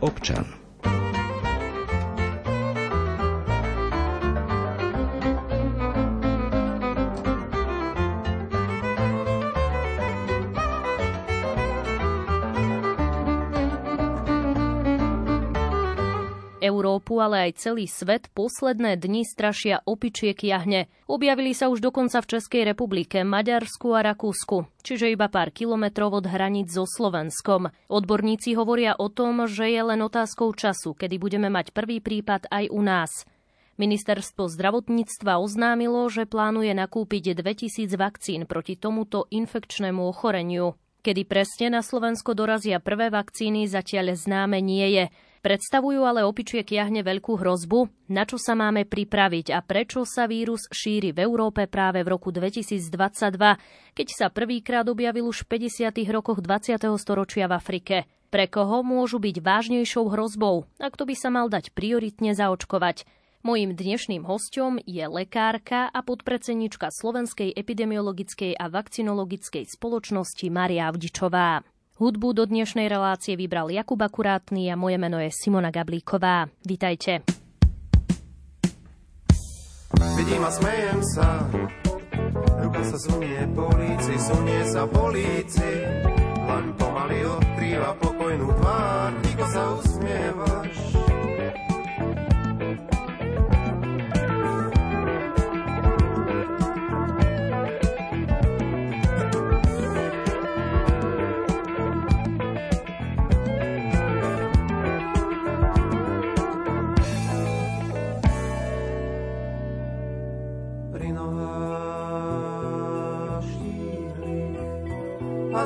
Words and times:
občan. 0.00 0.63
Európu, 16.64 17.20
ale 17.20 17.52
aj 17.52 17.60
celý 17.60 17.84
svet 17.84 18.32
posledné 18.32 18.96
dni 18.96 19.28
strašia 19.28 19.84
opičiek 19.84 20.40
jahne. 20.40 20.88
Objavili 21.04 21.52
sa 21.52 21.68
už 21.68 21.84
dokonca 21.84 22.24
v 22.24 22.30
Českej 22.32 22.64
republike, 22.64 23.20
Maďarsku 23.20 23.92
a 23.92 24.00
Rakúsku, 24.00 24.64
čiže 24.80 25.12
iba 25.12 25.28
pár 25.28 25.52
kilometrov 25.52 26.24
od 26.24 26.24
hraníc 26.24 26.72
so 26.72 26.88
Slovenskom. 26.88 27.68
Odborníci 27.92 28.56
hovoria 28.56 28.96
o 28.96 29.12
tom, 29.12 29.44
že 29.44 29.68
je 29.68 29.82
len 29.84 30.00
otázkou 30.00 30.56
času, 30.56 30.96
kedy 30.96 31.20
budeme 31.20 31.52
mať 31.52 31.76
prvý 31.76 32.00
prípad 32.00 32.48
aj 32.48 32.72
u 32.72 32.80
nás. 32.80 33.12
Ministerstvo 33.74 34.46
zdravotníctva 34.46 35.42
oznámilo, 35.42 36.06
že 36.06 36.30
plánuje 36.30 36.70
nakúpiť 36.78 37.34
2000 37.34 37.90
vakcín 37.98 38.40
proti 38.46 38.78
tomuto 38.78 39.26
infekčnému 39.34 39.98
ochoreniu. 39.98 40.78
Kedy 41.04 41.28
presne 41.28 41.74
na 41.74 41.82
Slovensko 41.84 42.32
dorazia 42.32 42.80
prvé 42.80 43.10
vakcíny, 43.10 43.68
zatiaľ 43.68 44.16
známe 44.16 44.62
nie 44.62 44.88
je. 44.94 45.04
Predstavujú 45.44 46.08
ale 46.08 46.24
opičiek 46.24 46.64
jahne 46.64 47.04
veľkú 47.04 47.36
hrozbu, 47.36 48.08
na 48.08 48.24
čo 48.24 48.40
sa 48.40 48.56
máme 48.56 48.88
pripraviť 48.88 49.52
a 49.52 49.60
prečo 49.60 50.08
sa 50.08 50.24
vírus 50.24 50.64
šíri 50.72 51.12
v 51.12 51.20
Európe 51.20 51.68
práve 51.68 52.00
v 52.00 52.16
roku 52.16 52.32
2022, 52.32 52.88
keď 53.92 54.08
sa 54.08 54.32
prvýkrát 54.32 54.88
objavil 54.88 55.28
už 55.28 55.44
v 55.44 55.68
50. 55.68 56.00
rokoch 56.08 56.40
20. 56.40 56.80
storočia 56.96 57.44
v 57.44 57.60
Afrike. 57.60 57.96
Pre 58.32 58.48
koho 58.48 58.80
môžu 58.80 59.20
byť 59.20 59.44
vážnejšou 59.44 60.16
hrozbou 60.16 60.64
a 60.80 60.88
kto 60.88 61.04
by 61.04 61.12
sa 61.12 61.28
mal 61.28 61.52
dať 61.52 61.76
prioritne 61.76 62.32
zaočkovať? 62.32 63.04
Mojím 63.44 63.76
dnešným 63.76 64.24
hostom 64.24 64.80
je 64.88 65.04
lekárka 65.04 65.92
a 65.92 66.00
podpredsednička 66.00 66.88
Slovenskej 66.88 67.52
epidemiologickej 67.52 68.56
a 68.56 68.72
vakcinologickej 68.72 69.68
spoločnosti 69.68 70.48
Maria 70.48 70.88
Avdičová. 70.88 71.60
Hudbu 71.94 72.34
do 72.34 72.42
dnešnej 72.42 72.90
relácie 72.90 73.38
vybral 73.38 73.70
Jakub 73.70 74.02
Akurátny 74.02 74.66
a 74.66 74.74
moje 74.74 74.98
meno 74.98 75.22
je 75.22 75.30
Simona 75.30 75.70
Gablíková. 75.70 76.50
Vítajte. 76.66 77.22
Vidím 80.18 80.42
a 80.42 80.50
smejem 80.50 81.00
sa, 81.14 81.46
ruka 82.66 82.82
sa 82.82 82.98
sunie 82.98 83.46
políci, 83.54 84.10
sunie 84.18 84.62
sa 84.66 84.90
políci, 84.90 85.70
len 86.50 86.74
pomaly 86.74 87.30
odkrýva 87.30 87.94
pokojnú 88.02 88.48
tvár, 88.58 89.10
Niko 89.14 89.46
sa 89.54 89.62
usmievaš. 89.78 90.53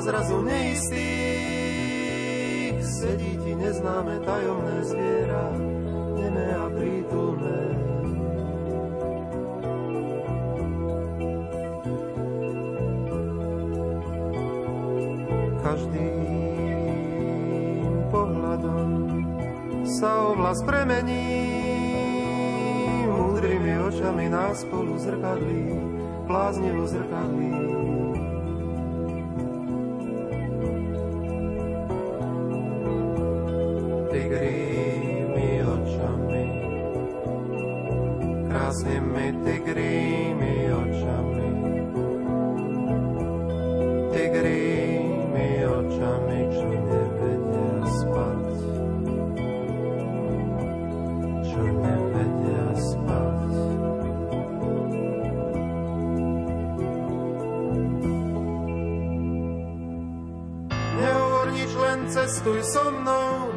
Zrazu 0.09 0.41
neistý 0.41 1.05
sedí 2.81 3.37
ti 3.45 3.53
neznáme 3.53 4.25
tajomné 4.25 4.81
zviera, 4.89 5.53
nemé 6.17 6.49
a 6.57 6.65
prítulné. 6.73 7.61
Každým 15.61 16.17
pohľadom 18.09 18.89
sa 19.85 20.33
oblasť 20.33 20.65
premení, 20.65 21.29
múdrymi 23.13 23.77
očami 23.93 24.33
nás 24.33 24.65
spolu 24.65 24.97
zrkadlí, 24.97 25.69
bláznivo 26.25 26.89
zrkadlí. 26.89 27.78
Cestuj 62.49 62.65
so 62.65 62.91
mnou. 62.91 63.53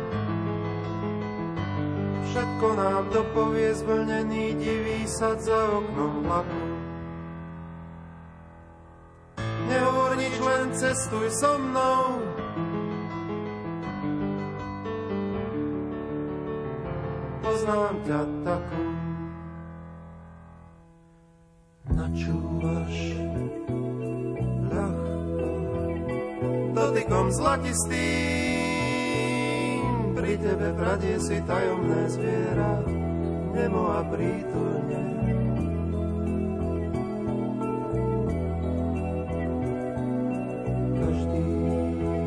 Všetko 2.28 2.68
nám 2.76 3.04
dopovie 3.16 3.72
zvlnený 3.72 4.60
divý 4.60 5.08
sad 5.08 5.40
za 5.40 5.80
oknom 5.80 6.28
vlaku. 6.28 6.64
Nehovor 9.72 10.12
nič, 10.20 10.36
len 10.44 10.68
cestuj 10.76 11.32
so 11.32 11.56
mnou. 11.56 12.20
Poznám 17.40 17.96
ťa 18.04 18.22
takú. 18.44 18.84
Načúvaš 21.96 22.96
ľahko 24.68 25.48
dotykom 26.76 27.28
zlatistým 27.32 28.51
pri 30.22 30.38
tebe 30.38 30.70
v 30.78 30.80
rade 30.86 31.18
si 31.18 31.42
tajomné 31.50 32.06
zviera, 32.14 32.78
nemo 33.58 33.90
a 33.90 34.06
prítulne. 34.06 35.02
Každým 41.02 42.22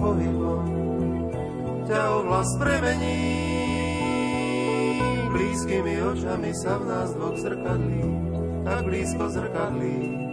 pohybom 0.00 0.64
ťa 1.84 2.00
ovlast 2.16 2.56
premení, 2.56 3.28
blízkymi 5.36 6.00
očami 6.00 6.56
sa 6.56 6.80
v 6.80 6.84
nás 6.88 7.12
dvoch 7.12 7.36
zrkadlí, 7.36 8.08
tak 8.64 8.88
blízko 8.88 9.28
zrkadlí. 9.28 10.27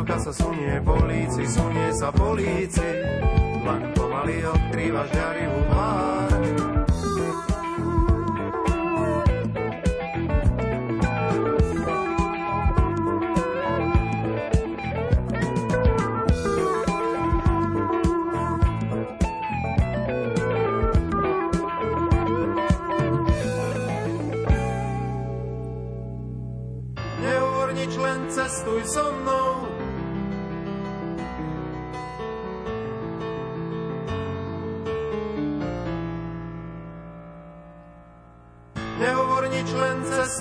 Ruka 0.00 0.16
sa 0.16 0.32
sunie 0.32 0.80
políci, 0.80 1.44
sunie 1.44 1.92
sa 1.92 2.08
políci, 2.08 2.88
len 3.60 3.80
pomaly 3.92 4.40
odkrýva 4.48 5.04
žiarivú 5.12 5.39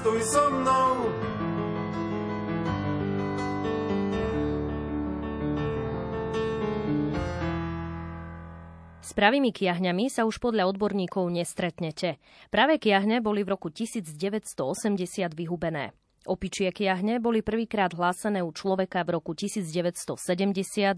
cestuj 0.09 0.21
so 0.25 0.49
mnou. 0.49 0.93
S 9.01 9.11
pravými 9.13 9.49
kiahňami 9.53 10.09
sa 10.09 10.25
už 10.25 10.37
podľa 10.37 10.69
odborníkov 10.69 11.29
nestretnete. 11.33 12.21
Pravé 12.53 12.77
kiahne 12.77 13.21
boli 13.21 13.41
v 13.45 13.53
roku 13.57 13.69
1980 13.69 14.57
vyhubené. 15.33 15.93
Opičie 16.27 16.75
kiahne 16.75 17.23
boli 17.23 17.39
prvýkrát 17.39 17.95
hlásené 17.95 18.43
u 18.43 18.51
človeka 18.51 19.07
v 19.07 19.15
roku 19.15 19.31
1970 19.31 20.19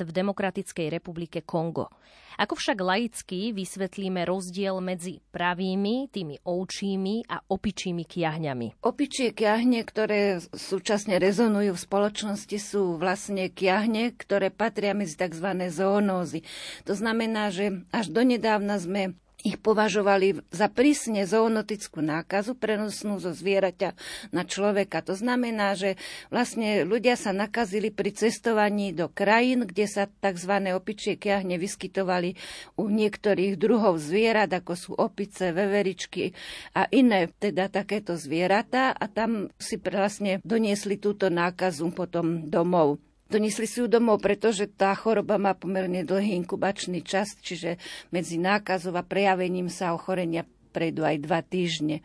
v 0.01 0.09
Demokratickej 0.09 0.89
republike 0.89 1.45
Kongo. 1.45 1.93
Ako 2.41 2.57
však 2.57 2.81
laicky 2.81 3.53
vysvetlíme 3.53 4.25
rozdiel 4.25 4.81
medzi 4.81 5.21
pravými, 5.29 6.09
tými 6.09 6.41
ovčími 6.41 7.29
a 7.29 7.37
opičími 7.37 8.01
kiahňami? 8.01 8.81
Opičie 8.81 9.29
kiahne, 9.37 9.85
ktoré 9.85 10.41
súčasne 10.41 11.21
rezonujú 11.21 11.77
v 11.77 11.85
spoločnosti, 11.85 12.57
sú 12.57 12.97
vlastne 12.97 13.53
kiahne, 13.53 14.17
ktoré 14.17 14.49
patria 14.49 14.97
medzi 14.97 15.21
tzv. 15.21 15.53
zoonózy. 15.69 16.41
To 16.89 16.97
znamená, 16.97 17.53
že 17.53 17.85
až 17.93 18.09
donedávna 18.09 18.81
sme 18.81 19.13
ich 19.41 19.57
považovali 19.57 20.41
za 20.53 20.69
prísne 20.69 21.25
zoonotickú 21.25 22.01
nákazu 22.01 22.57
prenosnú 22.57 23.17
zo 23.17 23.33
zvieraťa 23.33 23.93
na 24.33 24.43
človeka. 24.45 25.01
To 25.05 25.17
znamená, 25.17 25.73
že 25.73 25.97
vlastne 26.29 26.85
ľudia 26.85 27.17
sa 27.17 27.33
nakazili 27.33 27.89
pri 27.89 28.13
cestovaní 28.13 28.93
do 28.93 29.09
krajín, 29.09 29.65
kde 29.65 29.85
sa 29.89 30.07
tzv. 30.07 30.53
opičie 30.73 31.17
kiahne 31.17 31.57
vyskytovali 31.57 32.37
u 32.77 32.87
niektorých 32.87 33.57
druhov 33.57 33.97
zvierat, 33.97 34.53
ako 34.53 34.73
sú 34.73 34.91
opice, 34.95 35.51
veveričky 35.51 36.33
a 36.77 36.87
iné 36.89 37.29
teda 37.41 37.67
takéto 37.67 38.15
zvieratá 38.15 38.93
a 38.93 39.05
tam 39.09 39.49
si 39.57 39.81
vlastne 39.81 40.39
doniesli 40.45 41.01
túto 41.01 41.27
nákazu 41.27 41.89
potom 41.91 42.47
domov. 42.47 43.10
Donesli 43.31 43.63
si 43.63 43.79
ju 43.79 43.87
domov, 43.87 44.19
pretože 44.19 44.67
tá 44.67 44.91
choroba 44.91 45.39
má 45.39 45.55
pomerne 45.55 46.03
dlhý 46.03 46.35
inkubačný 46.43 46.99
čas, 46.99 47.39
čiže 47.39 47.79
medzi 48.11 48.35
nákazov 48.35 48.99
a 48.99 49.07
prejavením 49.07 49.71
sa 49.71 49.95
ochorenia 49.95 50.43
prejdú 50.75 51.07
aj 51.07 51.17
dva 51.23 51.39
týždne. 51.39 52.03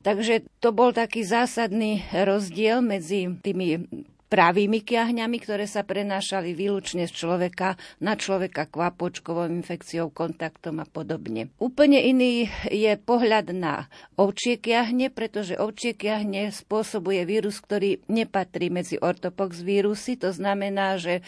Takže 0.00 0.48
to 0.64 0.72
bol 0.72 0.96
taký 0.96 1.28
zásadný 1.28 2.08
rozdiel 2.08 2.80
medzi 2.80 3.28
tými 3.44 3.84
pravými 4.26 4.82
kiahňami, 4.82 5.38
ktoré 5.38 5.70
sa 5.70 5.86
prenášali 5.86 6.52
výlučne 6.52 7.06
z 7.06 7.12
človeka 7.14 7.78
na 8.02 8.18
človeka 8.18 8.66
kvapočkovou 8.66 9.46
infekciou, 9.50 10.10
kontaktom 10.10 10.82
a 10.82 10.86
podobne. 10.86 11.50
Úplne 11.62 11.98
iný 12.02 12.50
je 12.68 12.92
pohľad 12.98 13.54
na 13.54 13.86
ovčie 14.18 14.58
kiahne, 14.58 15.08
pretože 15.14 15.54
ovčie 15.54 15.94
kiahne 15.94 16.50
spôsobuje 16.50 17.22
vírus, 17.22 17.62
ktorý 17.62 18.02
nepatrí 18.10 18.68
medzi 18.68 18.98
ortopox 18.98 19.62
vírusy. 19.62 20.18
To 20.20 20.34
znamená, 20.34 20.98
že 20.98 21.22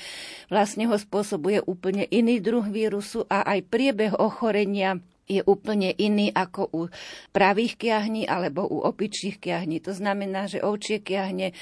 vlastne 0.51 0.91
ho 0.91 0.97
spôsobuje 0.99 1.63
úplne 1.65 2.07
iný 2.11 2.43
druh 2.43 2.67
vírusu 2.67 3.25
a 3.31 3.47
aj 3.47 3.69
priebeh 3.71 4.19
ochorenia 4.19 4.99
je 5.29 5.45
úplne 5.45 5.93
iný 5.95 6.33
ako 6.33 6.63
u 6.73 6.83
pravých 7.31 7.77
kiahní 7.77 8.25
alebo 8.25 8.65
u 8.65 8.81
opičích 8.83 9.37
kiahní. 9.37 9.85
To 9.85 9.93
znamená, 9.93 10.49
že 10.49 10.65
ovčie 10.65 11.05
kiahne 11.05 11.53
e, 11.53 11.55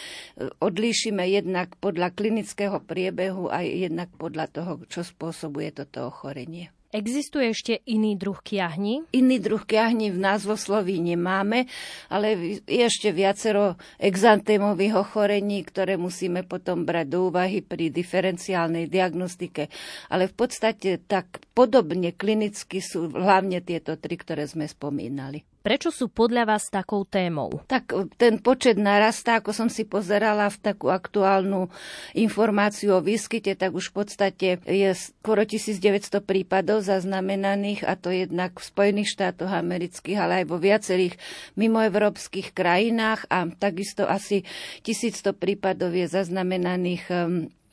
odlíšime 0.62 1.26
jednak 1.26 1.74
podľa 1.82 2.14
klinického 2.14 2.78
priebehu 2.80 3.50
a 3.50 3.66
jednak 3.66 4.08
podľa 4.14 4.46
toho, 4.48 4.72
čo 4.86 5.02
spôsobuje 5.02 5.74
toto 5.74 6.06
ochorenie. 6.06 6.70
Existuje 6.96 7.52
ešte 7.52 7.82
iný 7.90 8.14
druh 8.16 8.38
kiahni? 8.40 9.04
Iný 9.12 9.36
druh 9.42 9.60
kiahni 9.60 10.14
v 10.14 10.22
názvosloví 10.22 11.02
nemáme, 11.02 11.68
ale 12.06 12.56
je 12.62 12.82
ešte 12.86 13.12
viacero 13.12 13.76
exantémových 14.00 14.94
ochorení, 14.94 15.60
ktoré 15.66 15.98
musíme 15.98 16.46
potom 16.46 16.86
brať 16.88 17.06
do 17.10 17.28
úvahy 17.28 17.60
pri 17.60 17.92
diferenciálnej 17.92 18.86
diagnostike. 18.88 19.68
Ale 20.08 20.30
v 20.30 20.34
podstate 20.38 21.02
tak 21.04 21.42
podobne 21.56 22.12
klinicky 22.12 22.85
sú 22.85 23.08
hlavne 23.08 23.64
tieto 23.64 23.97
tri, 23.97 24.20
ktoré 24.20 24.44
sme 24.44 24.69
spomínali. 24.69 25.41
Prečo 25.64 25.91
sú 25.91 26.06
podľa 26.12 26.47
vás 26.47 26.70
takou 26.70 27.03
témou? 27.08 27.64
Tak 27.67 27.91
e, 27.91 28.06
ten 28.14 28.38
počet 28.38 28.79
narastá, 28.79 29.41
ako 29.41 29.50
som 29.50 29.67
si 29.73 29.82
pozerala 29.88 30.47
v 30.53 30.62
takú 30.62 30.93
aktuálnu 30.93 31.73
informáciu 32.14 33.00
o 33.00 33.03
výskyte, 33.03 33.56
tak 33.58 33.75
už 33.75 33.91
v 33.91 33.94
podstate 33.99 34.49
je 34.62 34.94
skoro 34.94 35.43
1900 35.43 36.23
prípadov 36.23 36.87
zaznamenaných 36.87 37.82
a 37.82 37.99
to 37.99 38.14
jednak 38.14 38.55
v 38.61 38.62
Spojených 38.62 39.11
štátoch 39.17 39.50
amerických, 39.50 40.19
ale 40.20 40.32
aj 40.44 40.47
vo 40.47 40.61
viacerých 40.61 41.19
mimoevropských 41.59 42.55
krajinách 42.55 43.26
a 43.26 43.50
takisto 43.50 44.06
asi 44.06 44.47
1100 44.87 45.35
prípadov 45.35 45.91
je 45.91 46.06
zaznamenaných 46.06 47.05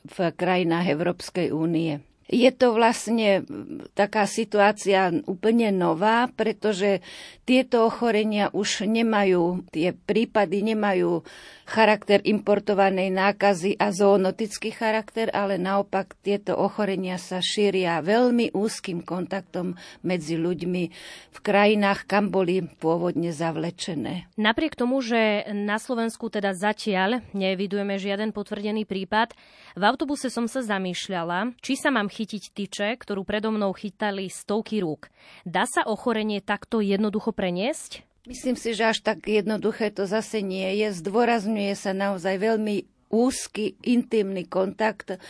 v 0.04 0.18
krajinách 0.34 0.86
Európskej 0.90 1.54
únie. 1.54 2.02
Je 2.24 2.48
to 2.56 2.72
vlastne 2.72 3.44
taká 3.92 4.24
situácia 4.24 5.12
úplne 5.28 5.68
nová, 5.68 6.24
pretože 6.32 7.04
tieto 7.44 7.84
ochorenia 7.84 8.48
už 8.56 8.88
nemajú, 8.88 9.68
tie 9.68 9.92
prípady 9.92 10.72
nemajú 10.72 11.20
charakter 11.68 12.20
importovanej 12.24 13.12
nákazy 13.12 13.76
a 13.76 13.92
zoonotický 13.92 14.72
charakter, 14.72 15.32
ale 15.32 15.60
naopak 15.60 16.16
tieto 16.20 16.56
ochorenia 16.56 17.20
sa 17.20 17.44
šíria 17.44 18.00
veľmi 18.04 18.52
úzkým 18.52 19.04
kontaktom 19.04 19.76
medzi 20.04 20.36
ľuďmi 20.40 20.84
v 21.32 21.38
krajinách, 21.40 22.08
kam 22.08 22.28
boli 22.28 22.64
pôvodne 22.64 23.32
zavlečené. 23.32 24.28
Napriek 24.36 24.76
tomu, 24.76 25.00
že 25.04 25.44
na 25.52 25.76
Slovensku 25.80 26.28
teda 26.28 26.56
zatiaľ 26.56 27.24
nevidujeme 27.36 27.96
žiaden 28.00 28.32
potvrdený 28.32 28.88
prípad, 28.88 29.36
v 29.74 29.82
autobuse 29.82 30.28
som 30.28 30.46
sa 30.46 30.60
zamýšľala, 30.64 31.56
či 31.58 31.74
sa 31.74 31.90
mám 31.90 32.12
chytiť 32.14 32.54
tyče, 32.54 32.88
ktorú 32.94 33.26
predo 33.26 33.50
mnou 33.50 33.74
chytali 33.74 34.30
stovky 34.30 34.78
rúk. 34.78 35.10
Dá 35.42 35.66
sa 35.66 35.82
ochorenie 35.82 36.38
takto 36.38 36.78
jednoducho 36.78 37.34
preniesť? 37.34 38.06
Myslím 38.24 38.56
si, 38.56 38.72
že 38.72 38.94
až 38.94 39.04
tak 39.04 39.26
jednoduché 39.26 39.92
to 39.92 40.06
zase 40.06 40.40
nie 40.40 40.80
je. 40.80 40.96
Zdôrazňuje 40.96 41.74
sa 41.76 41.92
naozaj 41.92 42.40
veľmi 42.40 42.88
úzky, 43.12 43.76
intimný 43.84 44.48
kontakt. 44.48 45.20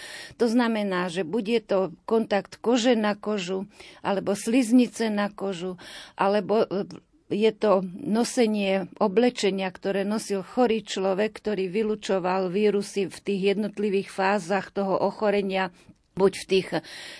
To 0.41 0.47
znamená, 0.47 1.13
že 1.13 1.27
bude 1.27 1.61
to 1.61 1.93
kontakt 2.09 2.57
kože 2.63 2.97
na 2.97 3.13
kožu, 3.19 3.69
alebo 4.01 4.33
sliznice 4.33 5.13
na 5.13 5.29
kožu, 5.29 5.77
alebo 6.17 6.65
e, 6.65 6.87
je 7.29 7.53
to 7.53 7.85
nosenie 7.99 8.89
oblečenia, 9.03 9.69
ktoré 9.69 10.07
nosil 10.07 10.41
chorý 10.47 10.87
človek, 10.87 11.35
ktorý 11.35 11.69
vylučoval 11.69 12.49
vírusy 12.49 13.11
v 13.11 13.19
tých 13.21 13.41
jednotlivých 13.57 14.09
fázach 14.13 14.73
toho 14.73 14.97
ochorenia 14.97 15.75
buď 16.15 16.33
v 16.35 16.45
tých, 16.47 16.69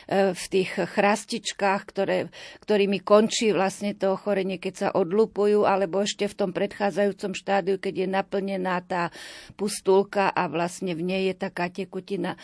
e, 0.07 0.33
v 0.35 0.45
tých 0.51 0.71
chrastičkách, 0.75 1.83
ktoré, 1.91 2.31
ktorými 2.63 3.03
končí 3.03 3.51
vlastne 3.51 3.93
to 3.95 4.15
ochorenie, 4.15 4.57
keď 4.63 4.75
sa 4.75 4.89
odlupujú, 4.95 5.67
alebo 5.67 6.07
ešte 6.07 6.31
v 6.31 6.35
tom 6.39 6.51
predchádzajúcom 6.55 7.35
štádiu, 7.35 7.77
keď 7.83 8.07
je 8.07 8.09
naplnená 8.09 8.79
tá 8.87 9.11
pustulka 9.59 10.31
a 10.31 10.47
vlastne 10.47 10.95
v 10.95 11.03
nej 11.03 11.23
je 11.31 11.35
taká 11.35 11.69
tekutina. 11.69 12.39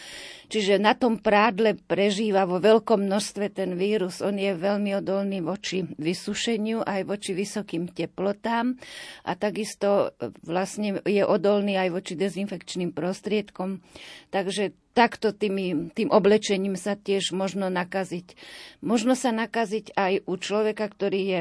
Čiže 0.51 0.83
na 0.83 0.99
tom 0.99 1.23
prádle 1.23 1.79
prežíva 1.79 2.43
vo 2.45 2.59
veľkom 2.59 3.07
množstve 3.07 3.55
ten 3.55 3.79
vírus. 3.79 4.19
On 4.19 4.35
je 4.35 4.51
veľmi 4.51 4.99
odolný 4.99 5.39
voči 5.41 5.87
vysušeniu 5.87 6.83
aj 6.83 7.07
voči 7.07 7.33
vysokým 7.33 7.95
teplotám 7.95 8.75
a 9.23 9.33
takisto 9.39 10.13
vlastne 10.43 10.99
je 11.07 11.23
odolný 11.23 11.79
aj 11.79 11.89
voči 11.95 12.13
dezinfekčným 12.19 12.91
prostriedkom. 12.91 13.79
Takže 14.35 14.75
takto 14.93 15.31
tými, 15.31 15.95
tým 15.95 16.11
oblečením 16.11 16.75
sa 16.75 16.99
tiež 16.99 17.31
možno 17.31 17.71
nakaziť. 17.71 18.35
Možno 18.83 19.15
sa 19.15 19.31
nakaziť 19.31 19.95
aj 19.95 20.13
u 20.27 20.35
človeka, 20.37 20.87
ktorý 20.91 21.21
je 21.23 21.41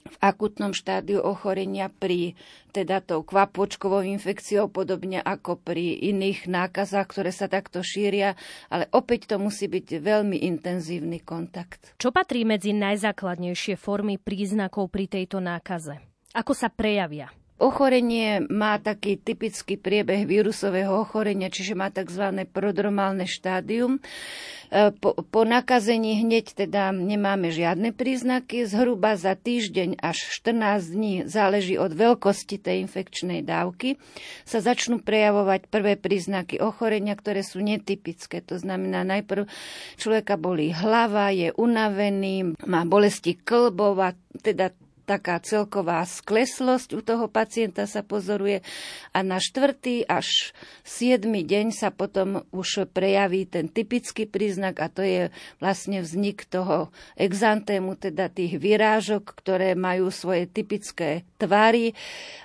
v 0.00 0.16
akutnom 0.18 0.72
štádiu 0.72 1.20
ochorenia 1.20 1.92
pri 1.92 2.34
teda 2.72 3.04
tou 3.04 3.22
kvapočkovou 3.22 4.02
infekciou, 4.02 4.66
podobne 4.72 5.20
ako 5.20 5.60
pri 5.60 6.02
iných 6.08 6.48
nákazách, 6.48 7.06
ktoré 7.10 7.30
sa 7.30 7.46
takto 7.46 7.84
šíria, 7.84 8.34
ale 8.72 8.88
opäť 8.90 9.30
to 9.30 9.36
musí 9.36 9.68
byť 9.68 10.00
veľmi 10.00 10.40
intenzívny 10.50 11.20
kontakt. 11.22 11.94
Čo 12.00 12.10
patrí 12.10 12.42
medzi 12.48 12.74
najzákladnejšie 12.74 13.76
formy 13.76 14.16
príznakov 14.16 14.90
pri 14.90 15.06
tejto 15.06 15.38
nákaze? 15.38 16.00
Ako 16.32 16.54
sa 16.54 16.70
prejavia? 16.70 17.30
Ochorenie 17.60 18.40
má 18.48 18.80
taký 18.80 19.20
typický 19.20 19.76
priebeh 19.76 20.24
vírusového 20.24 20.96
ochorenia, 20.96 21.52
čiže 21.52 21.76
má 21.76 21.92
tzv. 21.92 22.48
prodromálne 22.48 23.28
štádium. 23.28 24.00
E, 24.72 24.88
po, 24.96 25.12
po 25.12 25.44
nakazení 25.44 26.24
hneď 26.24 26.56
teda 26.56 26.88
nemáme 26.88 27.52
žiadne 27.52 27.92
príznaky. 27.92 28.64
Zhruba 28.64 29.20
za 29.20 29.36
týždeň 29.36 30.00
až 30.00 30.24
14 30.40 30.88
dní, 30.88 31.14
záleží 31.28 31.76
od 31.76 31.92
veľkosti 31.92 32.56
tej 32.56 32.88
infekčnej 32.88 33.44
dávky, 33.44 34.00
sa 34.48 34.64
začnú 34.64 35.04
prejavovať 35.04 35.68
prvé 35.68 36.00
príznaky 36.00 36.64
ochorenia, 36.64 37.12
ktoré 37.12 37.44
sú 37.44 37.60
netypické. 37.60 38.40
To 38.48 38.56
znamená, 38.56 39.04
najprv 39.04 39.44
človeka 40.00 40.40
bolí 40.40 40.72
hlava, 40.72 41.28
je 41.28 41.52
unavený, 41.60 42.56
má 42.64 42.88
bolesti 42.88 43.36
klbov 43.36 44.00
a 44.00 44.16
teda 44.40 44.72
taká 45.04 45.40
celková 45.40 46.04
skleslosť 46.04 46.88
u 46.96 47.00
toho 47.00 47.26
pacienta 47.26 47.88
sa 47.88 48.04
pozoruje 48.04 48.60
a 49.16 49.18
na 49.24 49.40
štvrtý 49.40 50.04
až 50.04 50.52
siedmy 50.84 51.46
deň 51.46 51.72
sa 51.72 51.88
potom 51.88 52.44
už 52.52 52.90
prejaví 52.92 53.48
ten 53.48 53.66
typický 53.70 54.28
príznak 54.28 54.78
a 54.82 54.92
to 54.92 55.00
je 55.00 55.32
vlastne 55.58 56.04
vznik 56.04 56.44
toho 56.46 56.92
exantému, 57.16 57.96
teda 57.96 58.28
tých 58.28 58.60
vyrážok, 58.60 59.24
ktoré 59.32 59.72
majú 59.78 60.12
svoje 60.12 60.44
typické 60.50 61.24
tvary 61.40 61.96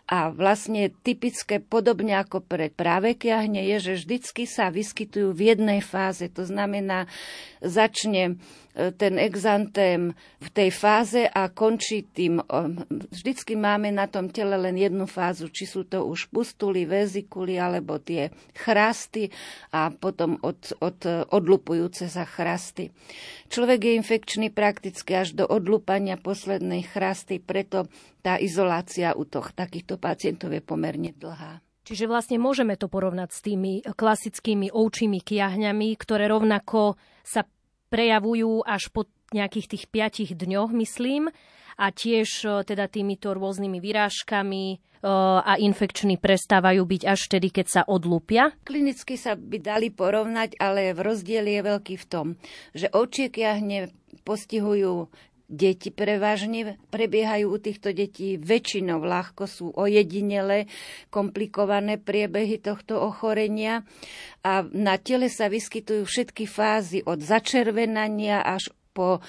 a 0.07 0.31
vlastne 0.31 0.93
typické 1.03 1.59
podobne 1.59 2.15
ako 2.15 2.39
pre 2.39 2.71
práve 2.71 3.17
kiahne 3.19 3.59
je, 3.75 3.91
že 3.91 3.93
vždycky 3.99 4.47
sa 4.47 4.71
vyskytujú 4.71 5.35
v 5.35 5.41
jednej 5.51 5.81
fáze. 5.83 6.29
To 6.31 6.47
znamená, 6.47 7.09
začne 7.59 8.39
ten 8.75 9.15
exantém 9.15 10.11
v 10.43 10.49
tej 10.51 10.69
fáze 10.75 11.23
a 11.23 11.47
končí 11.47 12.03
tým. 12.11 12.43
Vždycky 12.91 13.55
máme 13.55 13.87
na 13.95 14.05
tom 14.11 14.27
tele 14.27 14.59
len 14.59 14.75
jednu 14.75 15.07
fázu, 15.07 15.47
či 15.47 15.63
sú 15.63 15.87
to 15.87 16.03
už 16.03 16.27
pustuly, 16.27 16.83
vezikuly 16.83 17.55
alebo 17.55 17.97
tie 18.03 18.35
chrasty 18.51 19.31
a 19.71 19.95
potom 19.95 20.35
od, 20.43 20.75
od, 20.83 20.99
odlupujúce 21.31 22.11
sa 22.11 22.27
chrasty. 22.27 22.91
Človek 23.47 23.79
je 23.79 23.93
infekčný 23.95 24.47
prakticky 24.51 25.15
až 25.15 25.39
do 25.39 25.47
odlupania 25.47 26.19
poslednej 26.19 26.83
chrasty, 26.83 27.39
preto 27.39 27.87
tá 28.25 28.41
izolácia 28.41 29.13
u 29.13 29.29
toch, 29.29 29.53
takýchto 29.53 30.01
pacientov 30.01 30.50
je 30.50 30.65
pomerne 30.65 31.13
dlhá. 31.13 31.62
Čiže 31.86 32.10
vlastne 32.10 32.41
môžeme 32.41 32.74
to 32.74 32.89
porovnať 32.89 33.29
s 33.29 33.39
tými 33.46 33.86
klasickými 33.86 34.74
ovčími 34.74 35.22
kiahňami, 35.22 35.94
ktoré 35.94 36.25
rovnako 36.25 36.98
sa 37.22 37.46
prejavujú 37.94 38.65
až 38.65 38.89
po 38.89 39.05
nejakých 39.29 39.77
tých 39.77 39.84
piatich 39.94 40.32
dňoch, 40.34 40.74
myslím, 40.74 41.29
a 41.77 41.86
tiež 41.94 42.29
e, 42.41 42.48
teda 42.65 42.89
týmito 42.89 43.36
rôznymi 43.38 43.77
vyrážkami 43.77 44.63
e, 44.74 44.77
a 45.46 45.53
infekční 45.62 46.17
prestávajú 46.17 46.82
byť 46.82 47.01
až 47.05 47.20
vtedy, 47.29 47.48
keď 47.53 47.67
sa 47.70 47.82
odlúpia? 47.86 48.55
Klinicky 48.65 49.20
sa 49.20 49.38
by 49.38 49.62
dali 49.62 49.94
porovnať, 49.94 50.58
ale 50.58 50.96
v 50.96 51.05
rozdiel 51.05 51.46
je 51.46 51.62
veľký 51.62 51.96
v 52.01 52.05
tom, 52.10 52.27
že 52.74 52.89
ovčie 52.89 53.29
kiahne 53.29 53.94
postihujú 54.25 55.13
deti 55.45 55.93
prevažne 55.93 56.81
prebiehajú 56.89 57.45
u 57.53 57.57
týchto 57.61 57.93
detí 57.93 58.37
väčšinou 58.41 59.01
ľahko, 59.01 59.45
sú 59.45 59.69
ojedinele 59.73 60.65
komplikované 61.13 62.01
priebehy 62.01 62.57
tohto 62.57 62.97
ochorenia 62.97 63.85
a 64.41 64.65
na 64.65 64.97
tele 64.97 65.29
sa 65.29 65.45
vyskytujú 65.45 66.05
všetky 66.05 66.49
fázy 66.49 67.05
od 67.05 67.21
začervenania 67.21 68.41
až 68.41 68.73
po 68.95 69.21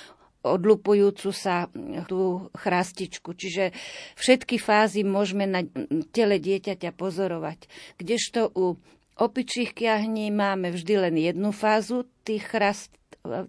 odlupujúcu 0.47 1.35
sa 1.35 1.67
tú 2.07 2.49
chrastičku. 2.55 3.35
Čiže 3.35 3.75
všetky 4.15 4.63
fázy 4.63 5.03
môžeme 5.03 5.45
na 5.45 5.67
tele 6.15 6.39
dieťaťa 6.39 6.95
pozorovať. 6.95 7.67
Kdežto 7.99 8.55
u 8.55 8.79
opičích 9.19 9.75
kiahní 9.75 10.31
máme 10.31 10.71
vždy 10.71 10.95
len 11.11 11.15
jednu 11.19 11.51
fázu 11.51 12.07
tých 12.23 12.47
chrast, 12.47 12.95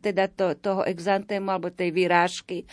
teda 0.01 0.27
to, 0.31 0.55
toho 0.57 0.81
exantému 0.83 1.47
alebo 1.51 1.69
tej 1.69 1.91
vyrážky. 1.93 2.65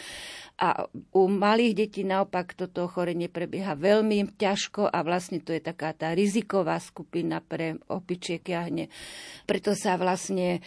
A 0.54 0.86
u 1.10 1.26
malých 1.26 1.74
detí 1.74 2.06
naopak 2.06 2.54
toto 2.54 2.86
ochorenie 2.86 3.26
prebieha 3.26 3.74
veľmi 3.74 4.38
ťažko 4.38 4.86
a 4.86 5.02
vlastne 5.02 5.42
to 5.42 5.50
je 5.50 5.58
taká 5.58 5.90
tá 5.90 6.14
riziková 6.14 6.78
skupina 6.78 7.42
pre 7.42 7.82
opičie 7.90 8.38
kiahne. 8.38 8.86
Preto 9.50 9.74
sa 9.74 9.98
vlastne 9.98 10.58
e, 10.58 10.60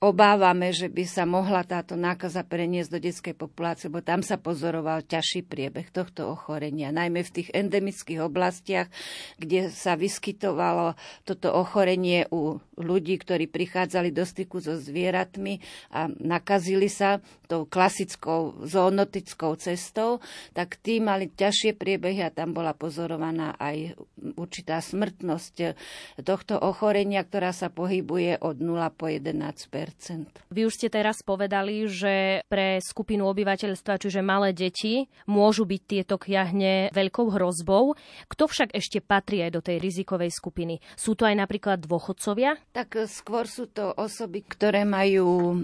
obávame, 0.00 0.72
že 0.72 0.88
by 0.88 1.04
sa 1.04 1.28
mohla 1.28 1.68
táto 1.68 2.00
nákaza 2.00 2.48
preniesť 2.48 2.96
do 2.96 2.98
detskej 2.98 3.36
populácie, 3.36 3.92
lebo 3.92 4.00
tam 4.00 4.24
sa 4.24 4.40
pozoroval 4.40 5.04
ťažší 5.04 5.44
priebeh 5.44 5.92
tohto 5.92 6.32
ochorenia. 6.32 6.88
Najmä 6.88 7.20
v 7.20 7.34
tých 7.44 7.52
endemických 7.52 8.24
oblastiach, 8.24 8.88
kde 9.36 9.68
sa 9.68 10.00
vyskytovalo 10.00 10.96
toto 11.28 11.52
ochorenie 11.52 12.24
u 12.32 12.56
ľudí, 12.80 13.20
ktorí 13.20 13.52
prichádzali 13.52 14.16
do 14.16 14.24
styku 14.24 14.64
so 14.64 14.80
zvieratmi 14.80 15.60
a 15.92 16.08
nakazili 16.08 16.88
sa 16.88 17.20
tou 17.44 17.68
klasickou 17.68 18.64
zoonotickou 19.10 19.58
cestou, 19.58 20.22
tak 20.54 20.78
tí 20.78 21.02
mali 21.02 21.26
ťažšie 21.34 21.74
priebehy 21.74 22.22
a 22.22 22.30
tam 22.30 22.54
bola 22.54 22.70
pozorovaná 22.70 23.58
aj 23.58 23.98
určitá 24.38 24.78
smrtnosť 24.78 25.74
tohto 26.22 26.54
ochorenia, 26.62 27.26
ktorá 27.26 27.50
sa 27.50 27.66
pohybuje 27.66 28.38
od 28.38 28.62
0 28.62 28.78
po 28.94 29.10
11% 29.10 30.54
Vy 30.54 30.62
už 30.66 30.78
ste 30.78 30.88
teraz 30.92 31.26
povedali, 31.26 31.90
že 31.90 32.46
pre 32.46 32.78
skupinu 32.78 33.26
obyvateľstva, 33.34 33.98
čiže 33.98 34.22
malé 34.22 34.54
deti, 34.54 35.10
môžu 35.26 35.66
byť 35.66 35.82
tieto 35.82 36.14
kiahne 36.20 36.94
veľkou 36.94 37.34
hrozbou. 37.34 37.98
Kto 38.30 38.44
však 38.46 38.70
ešte 38.76 39.02
patrí 39.02 39.42
aj 39.42 39.50
do 39.58 39.60
tej 39.64 39.82
rizikovej 39.82 40.30
skupiny? 40.30 40.78
Sú 40.94 41.18
to 41.18 41.26
aj 41.26 41.34
napríklad 41.34 41.82
dôchodcovia? 41.82 42.60
Tak 42.70 43.10
skôr 43.10 43.50
sú 43.50 43.66
to 43.70 43.90
osoby, 43.96 44.46
ktoré 44.46 44.86
majú 44.86 45.56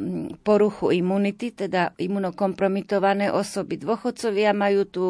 poruchu 0.43 0.91
imunity, 0.97 1.53
teda 1.53 1.93
imunokompromitované 2.01 3.29
osoby. 3.37 3.77
Dôchodcovia 3.77 4.57
majú 4.57 4.83
tú 4.89 5.07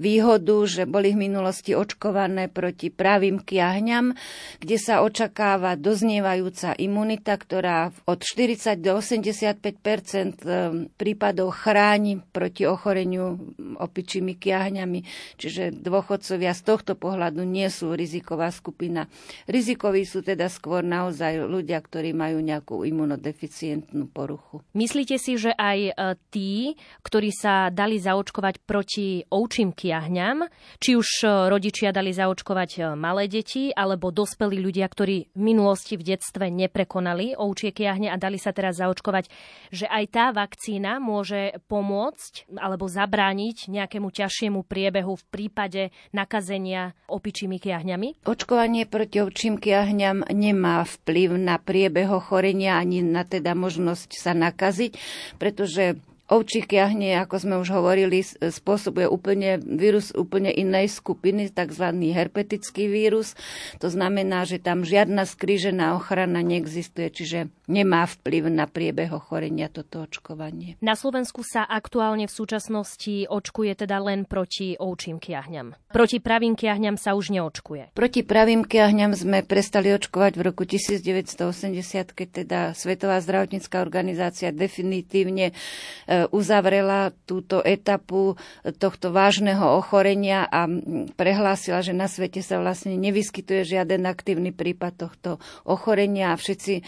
výhodu, 0.00 0.56
že 0.66 0.82
boli 0.88 1.14
v 1.14 1.30
minulosti 1.30 1.76
očkované 1.76 2.48
proti 2.48 2.88
pravým 2.90 3.38
kiahňam, 3.38 4.16
kde 4.58 4.76
sa 4.80 5.04
očakáva 5.04 5.76
doznievajúca 5.76 6.74
imunita, 6.76 7.36
ktorá 7.36 7.92
od 8.08 8.20
40 8.24 8.80
do 8.80 8.98
85 8.98 9.60
e, 9.60 10.24
prípadov 10.96 11.52
chráni 11.52 12.24
proti 12.32 12.64
ochoreniu 12.64 13.36
opičími 13.76 14.36
kiahňami. 14.40 15.04
Čiže 15.36 15.76
dôchodcovia 15.76 16.56
z 16.56 16.62
tohto 16.64 16.96
pohľadu 16.96 17.44
nie 17.44 17.68
sú 17.68 17.92
riziková 17.92 18.48
skupina. 18.48 19.06
Rizikoví 19.44 20.08
sú 20.08 20.24
teda 20.24 20.48
skôr 20.48 20.80
naozaj 20.80 21.44
ľudia, 21.44 21.76
ktorí 21.80 22.16
majú 22.16 22.40
nejakú 22.40 22.88
imunodeficientnú 22.88 24.08
poruchu. 24.08 24.64
Myslíte 24.72 25.20
si, 25.20 25.36
že 25.36 25.52
aj 25.52 25.78
e, 25.78 25.92
tí, 26.32 26.52
ktorí 27.04 27.28
sa 27.34 27.59
dali 27.68 28.00
zaočkovať 28.00 28.64
proti 28.64 29.20
ovčím 29.28 29.76
kiahňam, 29.76 30.48
či 30.80 30.96
už 30.96 31.08
e, 31.20 31.52
rodičia 31.52 31.92
dali 31.92 32.16
zaočkovať 32.16 32.70
e, 32.72 32.80
malé 32.96 33.28
deti, 33.28 33.68
alebo 33.68 34.08
dospelí 34.08 34.56
ľudia, 34.56 34.88
ktorí 34.88 35.36
v 35.36 35.40
minulosti 35.40 36.00
v 36.00 36.16
detstve 36.16 36.48
neprekonali 36.48 37.36
ovčie 37.36 37.76
kiahne 37.76 38.08
a 38.08 38.16
dali 38.16 38.40
sa 38.40 38.56
teraz 38.56 38.80
zaočkovať, 38.80 39.28
že 39.68 39.84
aj 39.84 40.04
tá 40.08 40.26
vakcína 40.32 40.96
môže 40.96 41.60
pomôcť 41.68 42.56
alebo 42.56 42.88
zabrániť 42.88 43.68
nejakému 43.68 44.08
ťažšiemu 44.08 44.64
priebehu 44.64 45.18
v 45.20 45.24
prípade 45.28 45.82
nakazenia 46.16 46.96
opičími 47.12 47.60
kiahňami? 47.60 48.24
Očkovanie 48.24 48.88
proti 48.88 49.20
ovčím 49.20 49.60
kiahňam 49.60 50.24
nemá 50.32 50.86
vplyv 50.86 51.36
na 51.36 51.60
priebeh 51.60 52.08
ochorenia 52.08 52.78
ani 52.78 53.02
na 53.02 53.26
teda 53.26 53.58
možnosť 53.58 54.10
sa 54.14 54.32
nakaziť, 54.32 54.92
pretože 55.42 55.98
Ovčí 56.30 56.62
kiahne, 56.62 57.18
ako 57.26 57.36
sme 57.42 57.54
už 57.58 57.74
hovorili, 57.74 58.22
spôsobuje 58.22 59.10
úplne 59.10 59.58
vírus 59.58 60.14
úplne 60.14 60.54
inej 60.54 60.94
skupiny, 60.94 61.50
tzv. 61.50 61.90
herpetický 61.90 62.86
vírus. 62.86 63.34
To 63.82 63.90
znamená, 63.90 64.46
že 64.46 64.62
tam 64.62 64.86
žiadna 64.86 65.26
skrížená 65.26 65.98
ochrana 65.98 66.38
neexistuje, 66.46 67.10
čiže 67.10 67.38
nemá 67.66 68.06
vplyv 68.06 68.46
na 68.46 68.70
priebeh 68.70 69.10
ochorenia 69.10 69.66
toto 69.66 70.06
očkovanie. 70.06 70.78
Na 70.78 70.94
Slovensku 70.94 71.42
sa 71.42 71.66
aktuálne 71.66 72.30
v 72.30 72.34
súčasnosti 72.34 73.26
očkuje 73.26 73.82
teda 73.82 73.98
len 73.98 74.22
proti 74.22 74.78
ovčím 74.78 75.18
kiahňam. 75.18 75.74
Proti 75.90 76.22
pravým 76.22 76.54
kiahňam 76.54 76.94
sa 76.94 77.18
už 77.18 77.34
neočkuje. 77.34 77.90
Proti 77.98 78.22
pravým 78.22 78.62
kiahňam 78.62 79.18
sme 79.18 79.42
prestali 79.42 79.90
očkovať 79.98 80.38
v 80.38 80.42
roku 80.46 80.62
1980, 80.62 82.14
keď 82.14 82.28
teda 82.46 82.60
Svetová 82.78 83.18
zdravotnícká 83.18 83.82
organizácia 83.82 84.54
definitívne 84.54 85.50
e, 85.50 86.19
uzavrela 86.28 87.16
túto 87.24 87.64
etapu 87.64 88.36
tohto 88.76 89.08
vážneho 89.14 89.80
ochorenia 89.80 90.44
a 90.44 90.68
prehlásila, 91.16 91.80
že 91.80 91.96
na 91.96 92.10
svete 92.10 92.44
sa 92.44 92.60
vlastne 92.60 93.00
nevyskytuje 93.00 93.64
žiaden 93.64 94.04
aktívny 94.04 94.52
prípad 94.52 94.92
tohto 95.08 95.30
ochorenia 95.64 96.36
a 96.36 96.40
všetci 96.40 96.74
e, 96.76 96.82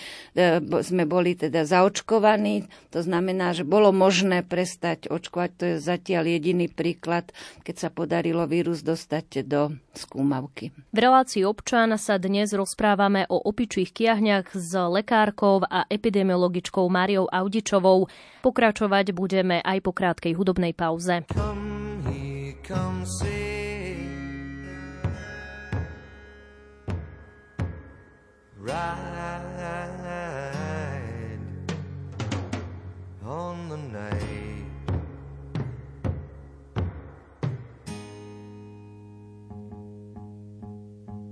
sme 0.85 1.09
boli 1.09 1.33
teda 1.33 1.65
zaočkovaní. 1.65 2.69
To 2.93 3.01
znamená, 3.01 3.57
že 3.57 3.65
bolo 3.65 3.95
možné 3.95 4.45
prestať 4.45 5.09
očkovať. 5.09 5.51
To 5.57 5.65
je 5.65 5.77
zatiaľ 5.81 6.29
jediný 6.29 6.69
príklad, 6.69 7.31
keď 7.65 7.77
sa 7.77 7.89
podarilo 7.89 8.45
vírus 8.45 8.85
dostať 8.85 9.47
do 9.47 9.73
skúmavky. 9.93 10.73
V 10.93 10.99
relácii 10.99 11.45
občan 11.45 11.93
sa 12.01 12.17
dnes 12.17 12.53
rozprávame 12.53 13.29
o 13.29 13.41
opičích 13.41 13.93
kiahňach 13.93 14.53
s 14.57 14.73
lekárkou 14.75 15.65
a 15.69 15.85
epidemiologičkou 15.89 16.85
Máriou 16.89 17.29
Audičovou. 17.29 18.09
Pokračovať 18.43 19.15
budeme 19.23 19.63
aj 19.63 19.79
po 19.87 19.95
krátkej 19.95 20.35
hudobnej 20.35 20.75
pauze. 20.75 21.23
Come 21.31 21.73
come 22.63 23.05
on 33.27 33.69
the 33.69 33.77
night. 33.77 34.19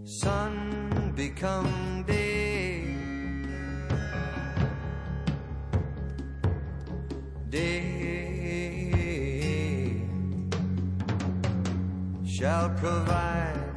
Sun 0.04 1.12
become 1.16 2.04
day. 2.06 2.19
Day 7.50 8.92
shall 12.24 12.70
provide. 12.76 13.69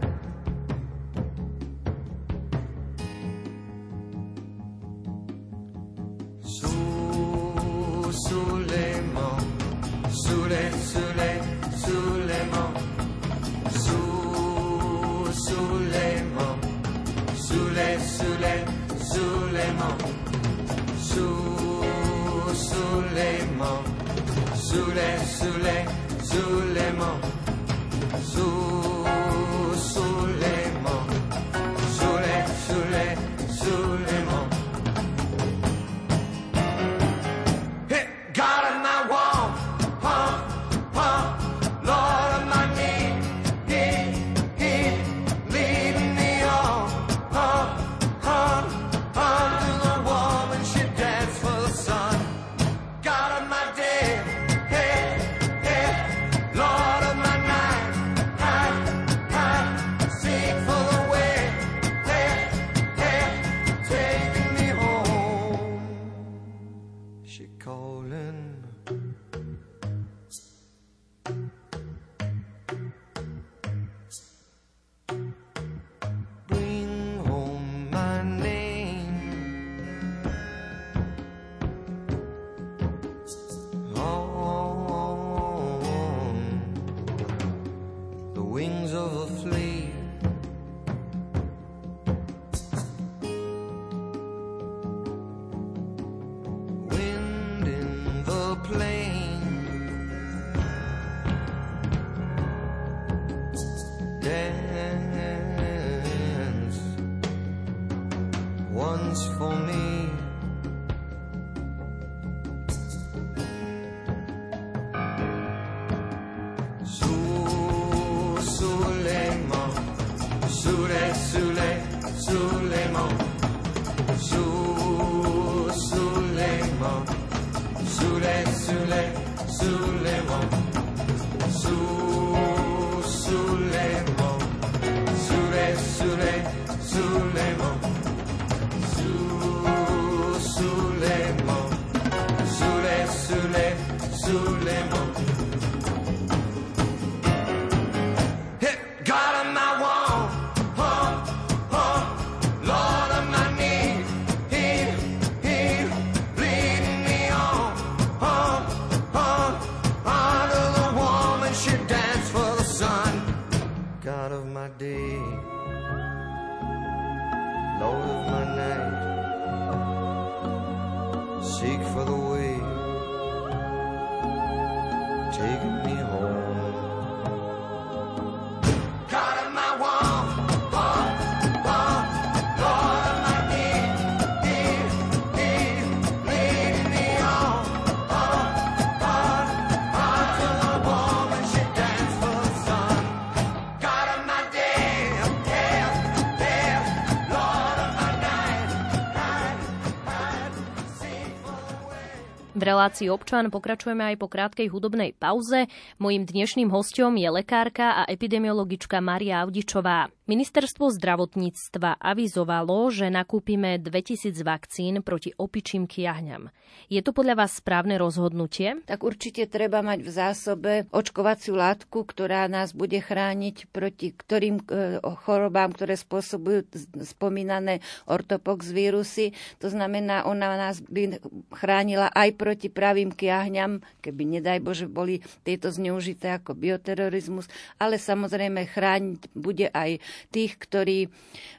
Relácii 202.63 203.11
občan 203.11 203.51
pokračujeme 203.51 204.15
aj 204.15 204.23
po 204.23 204.31
krátkej 204.31 204.71
hudobnej 204.71 205.11
pauze. 205.11 205.67
Mojím 205.99 206.23
dnešným 206.23 206.71
hostom 206.71 207.19
je 207.19 207.27
lekárka 207.27 207.99
a 207.99 208.07
epidemiologička 208.07 209.03
Maria 209.03 209.43
Audičová. 209.43 210.07
Ministerstvo 210.23 210.87
zdravotníctva 210.87 211.99
avizovalo, 211.99 212.87
že 212.87 213.11
nakúpime 213.11 213.75
2000 213.75 214.31
vakcín 214.47 215.03
proti 215.03 215.35
opičím 215.35 215.83
kiahňam. 215.83 216.47
Je 216.87 217.03
to 217.03 217.11
podľa 217.11 217.43
vás 217.43 217.59
správne 217.59 217.99
rozhodnutie? 217.99 218.79
tak 218.87 219.03
určite 219.03 219.49
treba 219.49 219.83
mať 219.83 219.99
v 219.99 220.09
zásobe 220.13 220.71
očkovaciu 220.93 221.57
látku, 221.57 222.07
ktorá 222.07 222.47
nás 222.47 222.71
bude 222.71 223.03
chrániť 223.03 223.73
proti 223.73 224.13
ktorým 224.13 224.63
e, 224.63 225.01
chorobám, 225.01 225.75
ktoré 225.75 225.99
spôsobujú 225.99 226.71
spomínané 227.03 227.83
ortopox 228.05 228.71
vírusy. 228.71 229.33
To 229.59 229.67
znamená, 229.67 230.23
ona 230.23 230.55
nás 230.55 230.79
by 230.79 231.19
chránila 231.51 232.07
aj 232.13 232.29
proti 232.37 232.52
pravým 232.55 233.13
kiahňam, 233.13 233.81
keby 234.03 234.39
nedaj 234.39 234.59
Bože 234.59 234.87
boli 234.89 235.23
tieto 235.41 235.71
zneužité 235.71 236.37
ako 236.37 236.57
bioterorizmus, 236.57 237.47
ale 237.79 237.97
samozrejme 237.97 238.67
chrániť 238.67 239.31
bude 239.33 239.71
aj 239.71 240.01
tých, 240.29 240.59
ktorí 240.59 241.11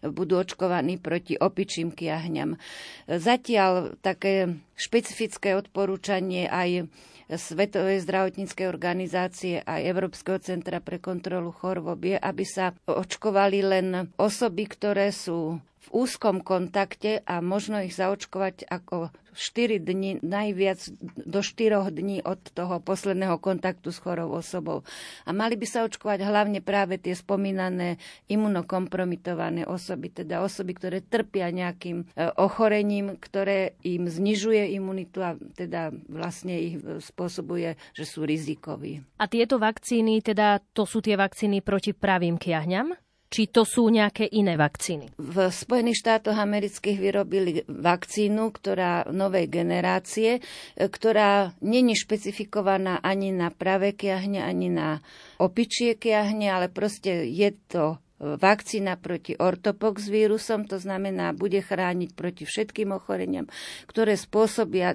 budú 0.05 0.41
očkovaní 0.41 1.01
proti 1.01 1.35
opičím 1.39 1.91
kiahňam. 1.91 2.61
Zatiaľ 3.09 3.99
také 3.99 4.61
špecifické 4.75 5.55
odporúčanie 5.55 6.51
aj 6.51 6.89
Svetovej 7.25 8.05
zdravotníckej 8.05 8.69
organizácie 8.69 9.65
a 9.65 9.81
Európskeho 9.81 10.37
centra 10.45 10.85
pre 10.85 11.01
kontrolu 11.01 11.57
chorôb 11.57 12.05
je, 12.05 12.21
aby 12.21 12.45
sa 12.45 12.77
očkovali 12.85 13.65
len 13.65 14.13
osoby, 14.21 14.69
ktoré 14.69 15.09
sú 15.09 15.57
v 15.85 16.05
úzkom 16.05 16.41
kontakte 16.41 17.21
a 17.29 17.45
možno 17.45 17.85
ich 17.85 17.93
zaočkovať 17.93 18.69
ako 18.69 19.13
4 19.35 19.83
dní, 19.83 20.23
najviac 20.23 20.79
do 21.27 21.43
4 21.43 21.91
dní 21.91 22.23
od 22.23 22.39
toho 22.55 22.79
posledného 22.81 23.37
kontaktu 23.43 23.91
s 23.91 23.99
chorou 23.99 24.31
osobou. 24.39 24.87
A 25.27 25.35
mali 25.35 25.59
by 25.59 25.67
sa 25.67 25.83
očkovať 25.85 26.23
hlavne 26.23 26.63
práve 26.63 26.97
tie 27.03 27.13
spomínané 27.13 27.99
imunokompromitované 28.31 29.67
osoby, 29.67 30.15
teda 30.15 30.41
osoby, 30.41 30.73
ktoré 30.79 30.99
trpia 31.03 31.51
nejakým 31.51 32.07
e, 32.07 32.31
ochorením, 32.39 33.19
ktoré 33.19 33.75
im 33.83 34.07
znižuje 34.07 34.71
imunitu 34.79 35.21
a 35.21 35.35
teda 35.59 35.91
vlastne 36.07 36.55
ich 36.55 36.75
e, 36.81 37.03
spôsobuje, 37.03 37.75
že 37.93 38.05
sú 38.07 38.23
rizikoví. 38.23 39.03
A 39.19 39.27
tieto 39.27 39.59
vakcíny, 39.59 40.23
teda 40.23 40.63
to 40.73 40.87
sú 40.87 41.03
tie 41.03 41.19
vakcíny 41.19 41.61
proti 41.61 41.91
pravým 41.91 42.39
kiahňam? 42.39 42.95
Či 43.35 43.51
to 43.51 43.67
sú 43.67 43.91
nejaké 43.91 44.31
iné 44.31 44.55
vakcíny? 44.55 45.11
V 45.19 45.51
Spojených 45.51 46.07
štátoch 46.07 46.39
amerických 46.39 47.03
vyrobili 47.03 47.67
vakcínu, 47.67 48.55
ktorá 48.55 49.11
novej 49.11 49.51
generácie, 49.51 50.39
ktorá 50.79 51.51
není 51.59 51.99
špecifikovaná 51.99 53.03
ani 53.03 53.35
na 53.35 53.51
pravé 53.51 53.99
kiahne, 53.99 54.39
ani 54.39 54.71
na 54.71 55.03
opičie 55.43 55.99
kiahne, 55.99 56.47
ale 56.47 56.71
proste 56.71 57.27
je 57.27 57.51
to 57.67 57.99
vakcína 58.23 58.95
proti 59.03 59.35
ortopox 59.35 60.07
vírusom, 60.07 60.71
to 60.71 60.79
znamená, 60.79 61.35
bude 61.35 61.59
chrániť 61.59 62.15
proti 62.15 62.47
všetkým 62.47 62.95
ochoreniam, 62.95 63.51
ktoré 63.91 64.15
spôsobia 64.15 64.95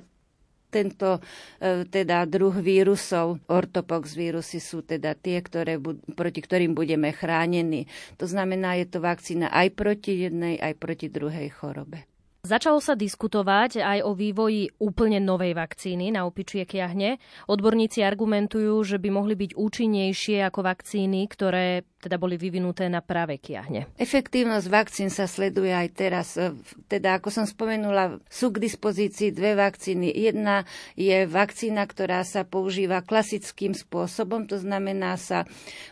tento 0.70 1.20
e, 1.58 1.84
teda 1.90 2.24
druh 2.30 2.54
vírusov, 2.54 3.42
ortopox 3.50 4.14
vírusy 4.14 4.62
sú 4.62 4.86
teda 4.86 5.18
tie, 5.18 5.42
ktoré, 5.42 5.82
proti 6.14 6.40
ktorým 6.40 6.78
budeme 6.78 7.10
chránení. 7.10 7.90
To 8.22 8.30
znamená, 8.30 8.78
je 8.78 8.88
to 8.88 9.02
vakcína 9.02 9.50
aj 9.50 9.68
proti 9.74 10.30
jednej, 10.30 10.62
aj 10.62 10.74
proti 10.78 11.10
druhej 11.10 11.50
chorobe. 11.50 12.10
Začalo 12.40 12.80
sa 12.80 12.96
diskutovať 12.96 13.84
aj 13.84 14.00
o 14.08 14.16
vývoji 14.16 14.72
úplne 14.80 15.20
novej 15.20 15.52
vakcíny 15.60 16.16
na 16.16 16.24
opičie 16.24 16.64
kiahne. 16.64 17.20
Odborníci 17.52 18.00
argumentujú, 18.00 18.80
že 18.88 18.96
by 18.96 19.12
mohli 19.12 19.36
byť 19.36 19.60
účinnejšie 19.60 20.48
ako 20.48 20.64
vakcíny, 20.64 21.28
ktoré 21.28 21.84
teda 22.00 22.16
boli 22.16 22.40
vyvinuté 22.40 22.88
na 22.88 23.04
práve 23.04 23.36
kiahne. 23.38 23.92
Efektívnosť 24.00 24.68
vakcín 24.72 25.12
sa 25.12 25.28
sleduje 25.28 25.76
aj 25.76 25.88
teraz. 25.92 26.40
Teda, 26.88 27.20
ako 27.20 27.28
som 27.28 27.44
spomenula, 27.44 28.24
sú 28.32 28.56
k 28.56 28.64
dispozícii 28.64 29.36
dve 29.36 29.60
vakcíny. 29.60 30.08
Jedna 30.08 30.64
je 30.96 31.28
vakcína, 31.28 31.84
ktorá 31.84 32.24
sa 32.24 32.48
používa 32.48 33.04
klasickým 33.04 33.76
spôsobom, 33.76 34.48
to 34.48 34.56
znamená 34.56 35.20
sa 35.20 35.44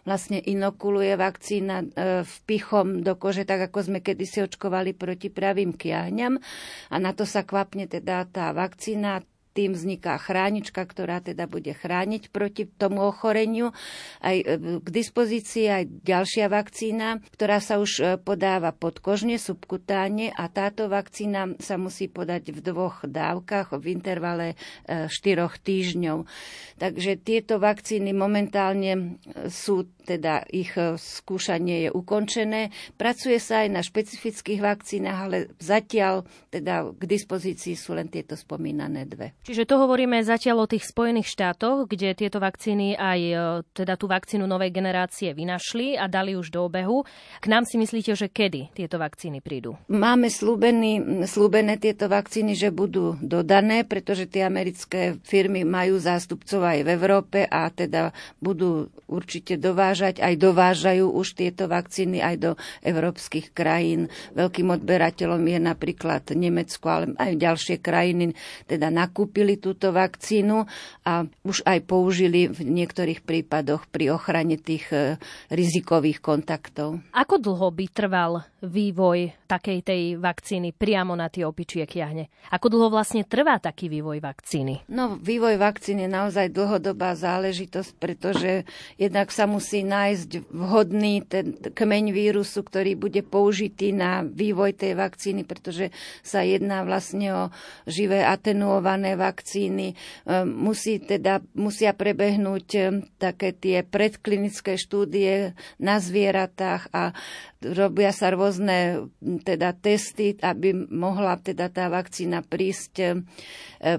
vlastne 0.07 0.39
inokuluje 0.39 1.19
vakcína 1.19 1.83
e, 1.83 1.85
vpichom 2.23 3.03
do 3.03 3.19
kože, 3.19 3.43
tak 3.43 3.67
ako 3.67 3.91
sme 3.91 3.99
kedysi 3.99 4.47
očkovali 4.47 4.95
proti 4.95 5.27
pravým 5.27 5.75
kiahňam 5.75 6.39
a 6.87 6.95
na 6.95 7.11
to 7.11 7.27
sa 7.27 7.43
kvapne 7.43 7.85
teda 7.91 8.23
tá 8.31 8.55
vakcína 8.55 9.19
tým 9.57 9.73
vzniká 9.73 10.21
chránička, 10.21 10.85
ktorá 10.85 11.17
teda 11.17 11.49
bude 11.49 11.73
chrániť 11.73 12.29
proti 12.29 12.69
tomu 12.69 13.09
ochoreniu. 13.09 13.73
Aj 14.21 14.37
e, 14.37 14.45
k 14.77 14.87
dispozícii 14.93 15.65
aj 15.65 15.83
ďalšia 16.05 16.45
vakcína, 16.45 17.25
ktorá 17.33 17.57
sa 17.57 17.81
už 17.81 17.91
e, 17.97 18.03
podáva 18.21 18.69
podkožne, 18.69 19.41
subkutáne 19.41 20.29
a 20.29 20.45
táto 20.53 20.85
vakcína 20.85 21.57
sa 21.57 21.81
musí 21.81 22.05
podať 22.05 22.53
v 22.53 22.59
dvoch 22.61 23.01
dávkach 23.01 23.73
v 23.81 23.85
intervale 23.89 24.53
4 24.85 25.09
e, 25.09 25.49
týždňov. 25.57 26.29
Takže 26.77 27.17
tieto 27.17 27.57
vakcíny 27.57 28.13
momentálne 28.13 29.17
sú 29.49 29.89
teda 30.07 30.47
ich 30.47 30.71
skúšanie 30.95 31.87
je 31.87 31.89
ukončené. 31.91 32.71
Pracuje 32.95 33.43
sa 33.43 33.67
aj 33.67 33.69
na 33.75 33.81
špecifických 33.83 34.63
vakcínach, 34.63 35.27
ale 35.27 35.51
zatiaľ 35.59 36.23
teda 36.47 36.95
k 36.95 37.03
dispozícii 37.03 37.75
sú 37.75 37.91
len 37.91 38.07
tieto 38.07 38.39
spomínané 38.39 39.03
dve. 39.03 39.35
Čiže 39.47 39.63
to 39.63 39.79
hovoríme 39.79 40.19
zatiaľ 40.27 40.67
o 40.67 40.67
tých 40.67 40.91
Spojených 40.91 41.31
štátoch, 41.31 41.87
kde 41.87 42.11
tieto 42.19 42.43
vakcíny 42.43 42.99
aj 42.99 43.19
e, 43.23 43.35
teda 43.71 43.95
tú 43.95 44.11
vakcínu 44.11 44.43
novej 44.43 44.75
generácie 44.75 45.31
vynašli 45.31 45.95
a 45.95 46.11
dali 46.11 46.35
už 46.35 46.51
do 46.51 46.67
obehu. 46.67 47.07
K 47.39 47.47
nám 47.47 47.63
si 47.63 47.79
myslíte, 47.79 48.11
že 48.11 48.27
kedy 48.27 48.75
tieto 48.75 48.99
vakcíny 48.99 49.39
prídu? 49.39 49.79
Máme 49.87 50.27
slúbený, 50.27 51.23
slúbené 51.31 51.79
tieto 51.79 52.11
vakcíny, 52.11 52.59
že 52.59 52.75
budú 52.75 53.15
dodané, 53.23 53.87
pretože 53.87 54.27
tie 54.27 54.43
americké 54.43 55.15
firmy 55.23 55.63
majú 55.63 55.95
zástupcov 55.95 56.67
aj 56.67 56.83
v 56.83 56.89
Európe 56.91 57.39
a 57.47 57.71
teda 57.71 58.11
budú 58.43 58.91
určite 59.07 59.55
dovážať, 59.55 60.19
aj 60.19 60.43
dovážajú 60.43 61.07
už 61.07 61.39
tieto 61.39 61.71
vakcíny 61.71 62.19
aj 62.19 62.35
do 62.35 62.51
európskych 62.83 63.55
krajín. 63.55 64.11
Veľkým 64.35 64.75
odberateľom 64.75 65.39
je 65.39 65.59
napríklad 65.63 66.35
Nemecko, 66.35 66.85
ale 66.91 67.05
aj 67.15 67.31
ďalšie 67.39 67.79
krajiny 67.79 68.35
teda 68.67 68.91
nakúpili 69.37 69.53
kúpili 69.53 69.61
túto 69.61 69.93
vakcínu 69.93 70.65
a 71.05 71.29
už 71.45 71.61
aj 71.61 71.85
použili 71.85 72.49
v 72.49 72.59
niektorých 72.65 73.21
prípadoch 73.21 73.85
pri 73.85 74.17
ochrane 74.17 74.57
tých 74.57 74.89
e, 74.89 75.21
rizikových 75.53 76.25
kontaktov. 76.25 77.05
Ako 77.13 77.37
dlho 77.37 77.69
by 77.69 77.85
trval 77.93 78.41
vývoj 78.63 79.37
takej 79.45 79.79
tej 79.85 80.01
vakcíny 80.17 80.73
priamo 80.73 81.13
na 81.13 81.29
tie 81.29 81.45
opičie 81.45 81.85
kiahne? 81.85 82.27
Ako 82.49 82.73
dlho 82.73 82.89
vlastne 82.89 83.21
trvá 83.21 83.61
taký 83.61 83.85
vývoj 83.87 84.17
vakcíny? 84.17 84.89
No, 84.89 85.15
vývoj 85.21 85.61
vakcíny 85.61 86.09
je 86.09 86.11
naozaj 86.11 86.49
dlhodobá 86.49 87.13
záležitosť, 87.13 87.91
pretože 88.01 88.65
jednak 88.97 89.29
sa 89.29 89.45
musí 89.45 89.85
nájsť 89.85 90.49
vhodný 90.49 91.21
ten 91.29 91.53
kmeň 91.53 92.05
vírusu, 92.09 92.65
ktorý 92.65 92.97
bude 92.97 93.21
použitý 93.21 93.93
na 93.93 94.25
vývoj 94.25 94.73
tej 94.73 94.97
vakcíny, 94.97 95.45
pretože 95.45 95.93
sa 96.25 96.41
jedná 96.41 96.81
vlastne 96.81 97.29
o 97.33 97.43
živé 97.85 98.25
atenuované 98.25 99.13
vakcíny. 99.13 99.93
Ehm, 100.25 100.49
musí 100.49 100.97
teda, 100.97 101.45
musia 101.53 101.93
prebehnúť 101.93 102.67
ehm, 102.73 103.05
také 103.21 103.53
tie 103.53 103.85
predklinické 103.85 104.81
štúdie 104.81 105.53
na 105.77 106.01
zvieratách 106.01 106.89
a 106.89 107.13
robia 107.61 108.13
sa 108.13 108.29
rôzne 108.33 109.09
teda 109.21 109.73
testy, 109.77 110.37
aby 110.37 110.73
mohla 110.73 111.37
teda 111.41 111.69
tá 111.73 111.89
vakcína 111.89 112.45
prísť, 112.45 112.93
ehm, 113.01 113.19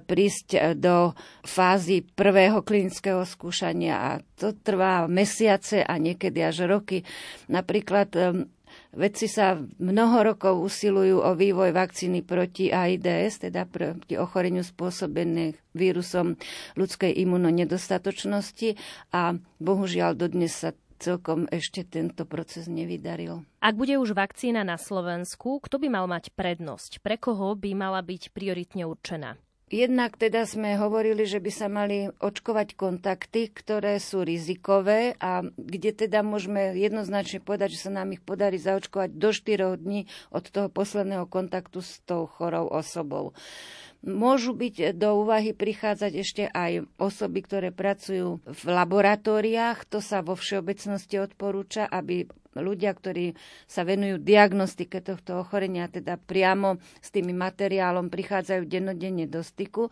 prísť 0.05 0.79
do 0.79 1.15
fázy 1.43 2.03
prvého 2.03 2.63
klinického 2.63 3.23
skúšania 3.23 3.95
a 3.99 4.11
to 4.39 4.55
trvá 4.55 5.07
mesiace 5.07 5.83
a 5.83 5.95
niekedy 5.99 6.43
až 6.43 6.67
roky. 6.67 7.07
Napríklad 7.47 8.11
Vedci 8.89 9.29
sa 9.29 9.61
mnoho 9.61 10.33
rokov 10.33 10.65
usilujú 10.65 11.21
o 11.21 11.37
vývoj 11.37 11.77
vakcíny 11.77 12.25
proti 12.25 12.73
AIDS, 12.73 13.45
teda 13.45 13.69
proti 13.69 14.17
ochoreniu 14.17 14.65
spôsobených 14.65 15.61
vírusom 15.77 16.41
ľudskej 16.73 17.13
imunonedostatočnosti 17.21 18.81
a 19.13 19.37
bohužiaľ 19.61 20.17
dodnes 20.17 20.57
sa 20.57 20.73
celkom 20.99 21.47
ešte 21.49 21.87
tento 21.87 22.27
proces 22.27 22.67
nevydaril. 22.67 23.47
Ak 23.63 23.75
bude 23.79 23.97
už 23.97 24.13
vakcína 24.13 24.67
na 24.67 24.77
Slovensku, 24.77 25.63
kto 25.63 25.79
by 25.79 25.89
mal 25.89 26.07
mať 26.11 26.35
prednosť? 26.35 27.01
Pre 27.01 27.17
koho 27.17 27.55
by 27.55 27.71
mala 27.73 28.03
byť 28.03 28.35
prioritne 28.35 28.85
určená? 28.85 29.39
Jednak 29.69 30.17
teda 30.17 30.49
sme 30.49 30.81
hovorili, 30.81 31.29
že 31.29 31.45
by 31.45 31.51
sa 31.53 31.69
mali 31.69 32.09
očkovať 32.09 32.73
kontakty, 32.73 33.53
ktoré 33.53 34.01
sú 34.01 34.25
rizikové 34.25 35.13
a 35.21 35.45
kde 35.45 35.93
teda 35.93 36.25
môžeme 36.25 36.73
jednoznačne 36.73 37.45
povedať, 37.45 37.77
že 37.77 37.85
sa 37.85 37.93
nám 37.93 38.17
ich 38.17 38.25
podarí 38.25 38.57
zaočkovať 38.57 39.21
do 39.21 39.29
4 39.29 39.77
dní 39.77 40.09
od 40.33 40.49
toho 40.49 40.73
posledného 40.73 41.29
kontaktu 41.29 41.85
s 41.85 42.01
tou 42.09 42.25
chorou 42.25 42.65
osobou. 42.73 43.37
Môžu 43.99 44.55
byť 44.55 44.95
do 44.95 45.27
úvahy 45.27 45.51
prichádzať 45.51 46.13
ešte 46.15 46.45
aj 46.47 46.87
osoby, 47.03 47.43
ktoré 47.43 47.75
pracujú 47.75 48.39
v 48.47 48.63
laboratóriách. 48.65 49.91
To 49.91 49.99
sa 49.99 50.23
vo 50.23 50.39
všeobecnosti 50.39 51.19
odporúča, 51.19 51.91
aby 51.91 52.31
ľudia, 52.57 52.95
ktorí 52.95 53.39
sa 53.67 53.87
venujú 53.87 54.19
diagnostike 54.23 54.99
tohto 55.03 55.43
ochorenia, 55.43 55.91
teda 55.91 56.19
priamo 56.19 56.79
s 56.99 57.09
tými 57.15 57.35
materiálom 57.35 58.11
prichádzajú 58.11 58.63
dennodenne 58.67 59.31
do 59.31 59.43
styku, 59.43 59.91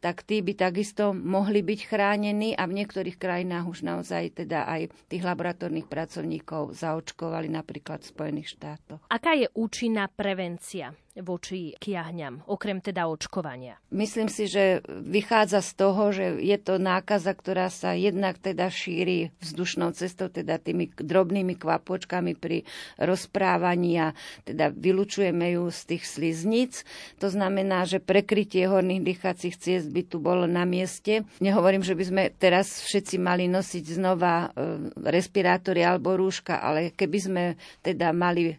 tak 0.00 0.24
tí 0.24 0.40
by 0.40 0.56
takisto 0.56 1.12
mohli 1.12 1.60
byť 1.60 1.80
chránení 1.88 2.56
a 2.56 2.64
v 2.64 2.76
niektorých 2.82 3.20
krajinách 3.20 3.66
už 3.68 3.78
naozaj 3.84 4.46
teda 4.46 4.64
aj 4.68 4.92
tých 5.08 5.22
laboratórnych 5.24 5.88
pracovníkov 5.88 6.76
zaočkovali 6.76 7.52
napríklad 7.52 8.04
v 8.04 8.10
Spojených 8.12 8.48
štátoch. 8.56 9.00
Aká 9.08 9.36
je 9.36 9.48
účinná 9.52 10.08
prevencia? 10.08 10.92
Voči 11.20 11.72
kiahňam, 11.80 12.44
okrem 12.48 12.80
teda 12.84 13.08
očkovania? 13.08 13.80
Myslím 13.92 14.28
si, 14.28 14.48
že 14.48 14.84
vychádza 14.88 15.64
z 15.64 15.72
toho, 15.76 16.02
že 16.12 16.40
je 16.40 16.58
to 16.60 16.76
nákaza, 16.76 17.32
ktorá 17.32 17.72
sa 17.72 17.96
jednak 17.96 18.36
teda 18.40 18.68
šíri 18.68 19.32
vzdušnou 19.40 19.96
cestou, 19.96 20.28
teda 20.28 20.60
tými 20.60 20.92
drobnými 20.92 21.56
kvapočkami 21.56 22.36
pri 22.36 22.68
rozprávaní 23.00 24.00
a 24.00 24.08
teda 24.44 24.72
vylučujeme 24.72 25.56
ju 25.56 25.68
z 25.72 25.80
tých 25.94 26.04
sliznic. 26.04 26.84
To 27.22 27.32
znamená, 27.32 27.88
že 27.88 28.02
prekrytie 28.02 28.68
horných 28.68 29.04
dýchacích 29.04 29.56
ciest 29.56 29.88
by 29.88 30.02
tu 30.04 30.20
bolo 30.20 30.44
na 30.44 30.68
mieste. 30.68 31.24
Nehovorím, 31.40 31.80
že 31.80 31.96
by 31.96 32.04
sme 32.04 32.22
teraz 32.36 32.84
všetci 32.84 33.16
mali 33.16 33.48
nosiť 33.48 33.84
znova 33.96 34.48
e, 34.52 34.92
respirátory 35.08 35.80
alebo 35.82 36.18
rúška, 36.18 36.60
ale 36.60 36.92
keby 36.92 37.18
sme 37.18 37.42
teda 37.80 38.12
mali 38.12 38.56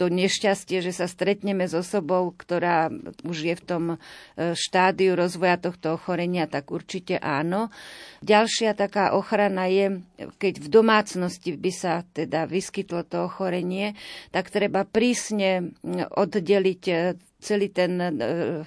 to 0.00 0.08
nešťastie, 0.08 0.80
že 0.80 0.96
sa 0.96 1.04
stretneme 1.04 1.68
s 1.68 1.76
osobou, 1.76 2.32
ktorá 2.32 2.88
už 3.20 3.52
je 3.52 3.54
v 3.60 3.64
tom 3.68 3.84
e, 3.92 3.96
štádiu 4.56 5.12
rozvoja 5.12 5.60
tohto 5.60 6.00
ochorenia, 6.00 6.48
tak 6.48 6.72
určite 6.72 7.20
áno. 7.20 7.68
Ďalšia 8.24 8.72
taká 8.72 9.12
ochrana 9.12 9.68
je, 9.68 10.00
keď 10.40 10.64
v 10.64 10.68
domácnosti 10.72 11.52
by 11.52 11.68
sa 11.68 12.00
teda 12.16 12.48
vyskytlo 12.48 13.04
to 13.04 13.28
ochorenie, 13.28 13.92
tak 14.32 14.48
treba 14.48 14.88
prísne 14.88 15.76
oddeliť 16.16 16.82
e, 16.88 16.96
celý 17.40 17.72
ten 17.72 17.96
e, 17.98 18.08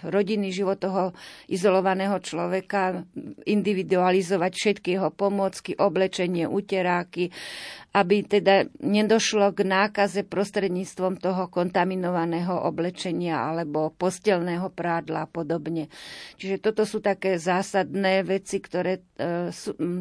rodinný 0.03 0.49
život 0.49 0.81
toho 0.81 1.13
izolovaného 1.47 2.17
človeka, 2.19 3.05
individualizovať 3.45 4.51
všetky 4.51 4.89
jeho 4.97 5.09
pomôcky, 5.13 5.77
oblečenie, 5.77 6.49
uteráky, 6.49 7.29
aby 7.93 8.25
teda 8.25 8.65
nedošlo 8.81 9.53
k 9.53 9.69
nákaze 9.69 10.25
prostredníctvom 10.25 11.21
toho 11.21 11.45
kontaminovaného 11.45 12.65
oblečenia 12.65 13.37
alebo 13.37 13.93
postelného 13.93 14.73
prádla 14.73 15.29
a 15.29 15.29
podobne. 15.29 15.93
Čiže 16.41 16.57
toto 16.57 16.89
sú 16.89 17.05
také 17.05 17.37
zásadné 17.37 18.25
veci, 18.25 18.57
ktoré, 18.57 18.97
e, 19.13 19.53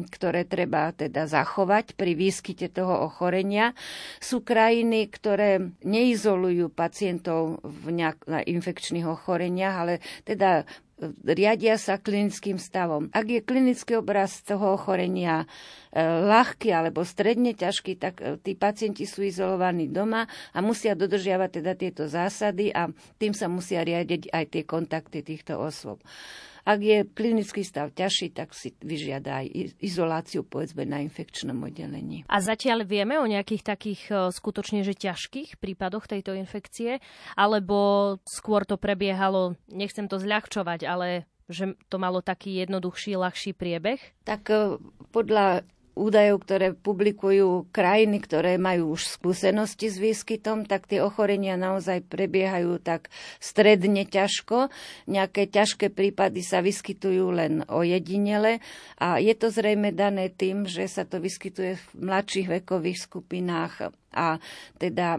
ktoré 0.09 0.41
treba 0.49 0.89
teda 0.89 1.29
zachovať 1.29 1.93
pri 1.93 2.17
výskyte 2.17 2.73
toho 2.73 3.05
ochorenia. 3.05 3.77
Sú 4.17 4.41
krajiny, 4.41 5.05
ktoré 5.13 5.61
neizolujú 5.85 6.73
pacientov 6.73 7.61
v 7.61 7.93
nejak, 7.93 8.25
na 8.25 8.41
infekčných 8.63 9.03
ochoreniach, 9.03 9.75
ale 9.75 9.93
teda 10.23 10.63
riadia 11.27 11.75
sa 11.75 11.99
klinickým 11.99 12.55
stavom. 12.55 13.11
Ak 13.11 13.27
je 13.27 13.43
klinický 13.43 13.99
obraz 13.99 14.39
toho 14.45 14.79
ochorenia 14.79 15.43
e, 15.43 15.99
ľahký 15.99 16.71
alebo 16.71 17.03
stredne 17.03 17.51
ťažký, 17.51 17.99
tak 17.99 18.23
e, 18.23 18.39
tí 18.39 18.55
pacienti 18.55 19.03
sú 19.03 19.25
izolovaní 19.25 19.91
doma 19.91 20.23
a 20.55 20.59
musia 20.63 20.95
dodržiavať 20.95 21.49
teda 21.59 21.73
tieto 21.75 22.03
zásady 22.07 22.71
a 22.71 22.87
tým 23.19 23.35
sa 23.35 23.51
musia 23.51 23.83
riadiť 23.83 24.31
aj 24.31 24.45
tie 24.47 24.63
kontakty 24.63 25.19
týchto 25.25 25.59
osôb. 25.59 25.99
Ak 26.63 26.79
je 26.79 27.03
klinický 27.03 27.67
stav 27.67 27.91
ťažší, 27.91 28.31
tak 28.31 28.55
si 28.55 28.71
vyžiada 28.79 29.43
aj 29.43 29.75
izoláciu 29.83 30.47
povedzme 30.47 30.87
na 30.87 31.03
infekčnom 31.03 31.59
oddelení. 31.59 32.23
A 32.31 32.39
zatiaľ 32.39 32.87
vieme 32.87 33.19
o 33.19 33.27
nejakých 33.27 33.63
takých 33.67 34.01
e, 34.07 34.13
skutočne 34.31 34.79
že 34.87 34.95
ťažkých 34.95 35.59
prípadoch 35.59 36.07
tejto 36.07 36.31
infekcie, 36.31 37.03
alebo 37.35 38.15
skôr 38.23 38.63
to 38.63 38.79
prebiehalo, 38.79 39.59
nechcem 39.67 40.07
to 40.07 40.15
zľahčovať, 40.15 40.87
ale 40.87 41.27
že 41.51 41.75
to 41.91 41.99
malo 41.99 42.23
taký 42.23 42.63
jednoduchší, 42.63 43.19
ľahší 43.19 43.51
priebeh? 43.51 43.99
Tak 44.23 44.47
e, 44.47 44.79
podľa 45.11 45.67
údajov, 45.93 46.45
ktoré 46.45 46.67
publikujú 46.73 47.69
krajiny, 47.69 48.21
ktoré 48.21 48.57
majú 48.57 48.97
už 48.97 49.17
skúsenosti 49.17 49.89
s 49.89 49.97
výskytom, 49.97 50.65
tak 50.65 50.89
tie 50.89 51.01
ochorenia 51.01 51.57
naozaj 51.57 52.05
prebiehajú 52.09 52.81
tak 52.81 53.13
stredne 53.37 54.05
ťažko. 54.05 54.73
Nejaké 55.09 55.49
ťažké 55.49 55.93
prípady 55.93 56.41
sa 56.41 56.59
vyskytujú 56.65 57.25
len 57.33 57.53
ojedinele 57.69 58.59
a 58.97 59.21
je 59.21 59.33
to 59.37 59.53
zrejme 59.53 59.93
dané 59.93 60.33
tým, 60.33 60.65
že 60.65 60.89
sa 60.89 61.05
to 61.05 61.21
vyskytuje 61.21 61.77
v 61.77 61.85
mladších 61.97 62.47
vekových 62.61 62.99
skupinách 63.09 64.02
a 64.13 64.37
teda 64.77 65.17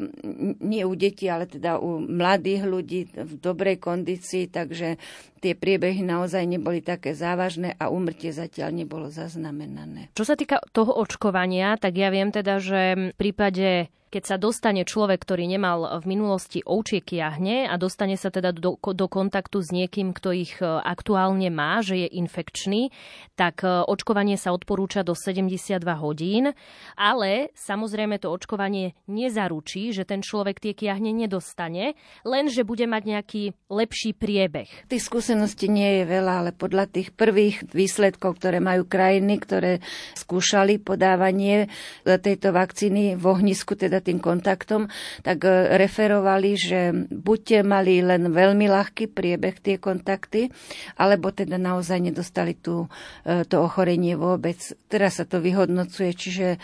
nie 0.63 0.87
u 0.87 0.95
detí, 0.95 1.27
ale 1.27 1.51
teda 1.51 1.83
u 1.83 2.01
mladých 2.01 2.63
ľudí 2.65 3.01
v 3.11 3.33
dobrej 3.43 3.83
kondícii, 3.83 4.49
takže 4.49 4.97
tie 5.45 5.53
priebehy 5.53 6.01
naozaj 6.01 6.47
neboli 6.47 6.81
také 6.81 7.13
závažné 7.13 7.77
a 7.77 7.93
úmrtie 7.93 8.33
zatiaľ 8.33 8.73
nebolo 8.73 9.13
zaznamenané. 9.13 10.09
Čo 10.17 10.25
sa 10.25 10.39
týka 10.39 10.63
toho 10.73 10.95
očkovania, 10.95 11.77
tak 11.77 12.01
ja 12.01 12.09
viem 12.09 12.33
teda, 12.33 12.63
že 12.63 13.13
v 13.13 13.17
prípade 13.19 13.93
keď 14.15 14.23
sa 14.31 14.37
dostane 14.39 14.87
človek, 14.87 15.27
ktorý 15.27 15.51
nemal 15.51 15.99
v 15.99 16.07
minulosti 16.07 16.63
ovčie 16.63 17.03
kiahne 17.03 17.67
a 17.67 17.75
dostane 17.75 18.15
sa 18.15 18.31
teda 18.31 18.55
do, 18.55 18.79
do 18.79 19.07
kontaktu 19.11 19.59
s 19.59 19.75
niekým, 19.75 20.15
kto 20.15 20.31
ich 20.31 20.55
e, 20.63 20.71
aktuálne 20.71 21.51
má, 21.51 21.83
že 21.83 22.07
je 22.07 22.23
infekčný, 22.23 22.95
tak 23.35 23.67
e, 23.67 23.83
očkovanie 23.83 24.39
sa 24.39 24.55
odporúča 24.55 25.03
do 25.03 25.19
72 25.19 25.83
hodín, 25.99 26.55
ale 26.95 27.51
samozrejme 27.59 28.23
to 28.23 28.31
očkovanie 28.31 28.95
nezaručí, 29.11 29.91
že 29.91 30.07
ten 30.07 30.23
človek 30.23 30.63
tie 30.63 30.79
kiahne 30.79 31.11
nedostane, 31.11 31.99
len 32.23 32.47
že 32.47 32.63
bude 32.63 32.87
mať 32.87 33.03
nejaký 33.11 33.43
lepší 33.67 34.15
priebeh. 34.15 34.87
Tých 34.87 35.03
skúseností 35.03 35.67
nie 35.67 35.99
je 35.99 36.05
veľa, 36.07 36.47
ale 36.47 36.51
podľa 36.55 36.87
tých 36.87 37.11
prvých 37.11 37.67
výsledkov, 37.75 38.39
ktoré 38.39 38.63
majú 38.63 38.87
krajiny, 38.87 39.43
ktoré 39.43 39.83
skúšali 40.15 40.79
podávanie 40.79 41.67
e, 42.07 42.15
tejto 42.15 42.55
vakcíny 42.55 43.19
v 43.19 43.25
ohnisku, 43.27 43.75
teda 43.75 44.04
tým 44.05 44.21
kontaktom, 44.21 44.93
tak 45.25 45.49
e, 45.49 45.81
referovali, 45.81 46.51
že 46.61 46.93
buďte 47.09 47.65
mali 47.65 48.05
len 48.05 48.29
veľmi 48.29 48.69
ľahký 48.69 49.09
priebeh 49.09 49.57
tie 49.65 49.81
kontakty, 49.81 50.53
alebo 51.01 51.33
teda 51.33 51.57
naozaj 51.57 52.05
nedostali 52.05 52.53
tú, 52.55 52.87
e, 53.25 53.49
to 53.49 53.65
ochorenie 53.65 54.15
vôbec. 54.15 54.61
Teraz 54.93 55.17
sa 55.19 55.25
to 55.25 55.41
vyhodnocuje, 55.41 56.13
čiže 56.13 56.61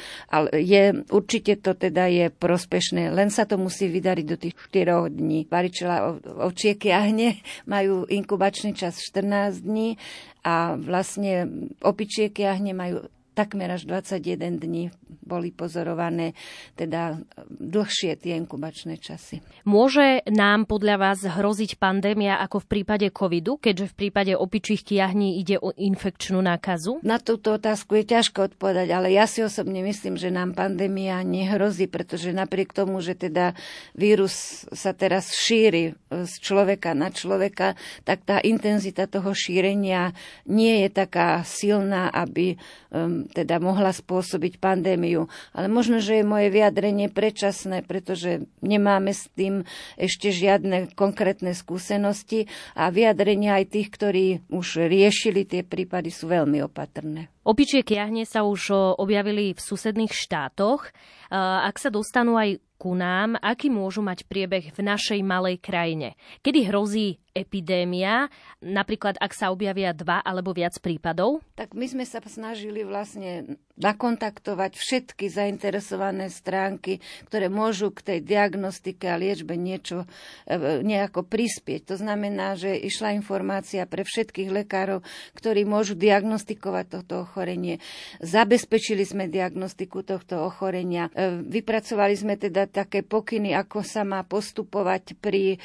je, 0.55 0.83
určite 1.09 1.57
to 1.65 1.73
teda 1.73 2.07
je 2.13 2.27
prospešné, 2.29 3.09
len 3.11 3.33
sa 3.33 3.49
to 3.49 3.57
musí 3.57 3.89
vydariť 3.89 4.27
do 4.29 4.37
tých 4.37 4.55
4 4.69 5.09
dní. 5.09 5.49
Varičela 5.49 6.21
ovčieky 6.45 6.93
ahne 6.93 7.41
majú 7.65 8.05
inkubačný 8.05 8.77
čas 8.77 9.01
14 9.01 9.65
dní 9.65 9.97
a 10.45 10.77
vlastne 10.77 11.49
opičieky 11.81 12.45
ahne 12.45 12.73
majú 12.73 13.05
takmer 13.35 13.71
až 13.71 13.87
21 13.87 14.59
dní 14.61 14.85
boli 15.21 15.55
pozorované 15.55 16.35
teda 16.75 17.23
dlhšie 17.47 18.19
tie 18.19 18.35
inkubačné 18.35 18.99
časy. 18.99 19.39
Môže 19.63 20.27
nám 20.27 20.67
podľa 20.67 20.97
vás 20.99 21.19
hroziť 21.23 21.79
pandémia 21.79 22.43
ako 22.43 22.67
v 22.67 22.67
prípade 22.67 23.07
covidu, 23.15 23.61
keďže 23.63 23.95
v 23.95 23.95
prípade 23.95 24.33
opičích 24.35 24.83
kiahní 24.83 25.39
ide 25.39 25.63
o 25.63 25.71
infekčnú 25.71 26.43
nákazu? 26.43 26.99
Na 27.07 27.23
túto 27.23 27.55
otázku 27.55 27.95
je 28.03 28.11
ťažko 28.11 28.55
odpovedať, 28.55 28.91
ale 28.91 29.15
ja 29.15 29.31
si 29.31 29.47
osobne 29.47 29.87
myslím, 29.87 30.19
že 30.19 30.35
nám 30.35 30.59
pandémia 30.59 31.23
nehrozí, 31.23 31.87
pretože 31.87 32.35
napriek 32.35 32.75
tomu, 32.75 32.99
že 32.99 33.15
teda 33.15 33.55
vírus 33.95 34.67
sa 34.75 34.91
teraz 34.91 35.31
šíri 35.31 35.95
z 36.11 36.33
človeka 36.43 36.97
na 36.97 37.15
človeka, 37.15 37.79
tak 38.03 38.27
tá 38.27 38.43
intenzita 38.43 39.07
toho 39.07 39.31
šírenia 39.31 40.11
nie 40.51 40.87
je 40.87 40.89
taká 40.91 41.47
silná, 41.47 42.11
aby 42.11 42.59
um, 42.91 43.20
teda 43.29 43.61
mohla 43.61 43.93
spôsobiť 43.93 44.57
pandémiu. 44.57 45.29
Ale 45.53 45.67
možno, 45.69 46.01
že 46.01 46.21
je 46.21 46.25
moje 46.25 46.49
vyjadrenie 46.49 47.13
predčasné, 47.13 47.85
pretože 47.85 48.47
nemáme 48.65 49.13
s 49.13 49.29
tým 49.37 49.69
ešte 49.99 50.33
žiadne 50.33 50.95
konkrétne 50.97 51.53
skúsenosti 51.53 52.49
a 52.73 52.89
vyjadrenia 52.89 53.61
aj 53.61 53.65
tých, 53.75 53.89
ktorí 53.93 54.27
už 54.49 54.89
riešili 54.89 55.45
tie 55.45 55.67
prípady, 55.67 56.15
sú 56.15 56.31
veľmi 56.31 56.63
opatrné. 56.65 57.33
Opičie 57.41 57.81
kiahne 57.81 58.29
sa 58.29 58.45
už 58.45 58.73
objavili 59.01 59.57
v 59.57 59.61
susedných 59.61 60.13
štátoch. 60.13 60.93
Ak 61.33 61.81
sa 61.81 61.89
dostanú 61.89 62.37
aj 62.37 62.61
ku 62.81 62.97
nám, 62.97 63.37
aký 63.45 63.69
môžu 63.69 64.01
mať 64.01 64.25
priebeh 64.25 64.73
v 64.73 64.81
našej 64.81 65.21
malej 65.21 65.61
krajine. 65.61 66.17
Kedy 66.41 66.73
hrozí 66.73 67.21
epidémia, 67.37 68.33
napríklad 68.65 69.21
ak 69.21 69.37
sa 69.37 69.53
objavia 69.53 69.93
dva 69.93 70.25
alebo 70.25 70.57
viac 70.57 70.81
prípadov? 70.81 71.45
Tak 71.61 71.77
my 71.77 71.85
sme 71.85 72.09
sa 72.09 72.25
snažili 72.25 72.81
vlastne 72.81 73.61
nakontaktovať 73.81 74.77
všetky 74.77 75.27
zainteresované 75.33 76.29
stránky, 76.29 77.01
ktoré 77.27 77.49
môžu 77.49 77.91
k 77.91 78.01
tej 78.05 78.19
diagnostike 78.21 79.09
a 79.09 79.17
liečbe 79.17 79.57
niečo 79.57 80.05
e, 80.45 80.85
nejako 80.85 81.25
prispieť. 81.25 81.91
To 81.91 81.97
znamená, 81.97 82.55
že 82.55 82.77
išla 82.77 83.17
informácia 83.17 83.89
pre 83.89 84.05
všetkých 84.05 84.53
lekárov, 84.53 85.01
ktorí 85.35 85.65
môžu 85.65 85.97
diagnostikovať 85.97 87.01
toto 87.01 87.25
ochorenie. 87.25 87.81
Zabezpečili 88.21 89.03
sme 89.09 89.33
diagnostiku 89.33 90.05
tohto 90.05 90.45
ochorenia. 90.45 91.09
E, 91.17 91.41
vypracovali 91.41 92.15
sme 92.15 92.37
teda 92.37 92.69
také 92.69 93.01
pokyny, 93.01 93.57
ako 93.57 93.81
sa 93.81 94.05
má 94.05 94.21
postupovať 94.23 95.17
pri 95.17 95.57
e, 95.57 95.59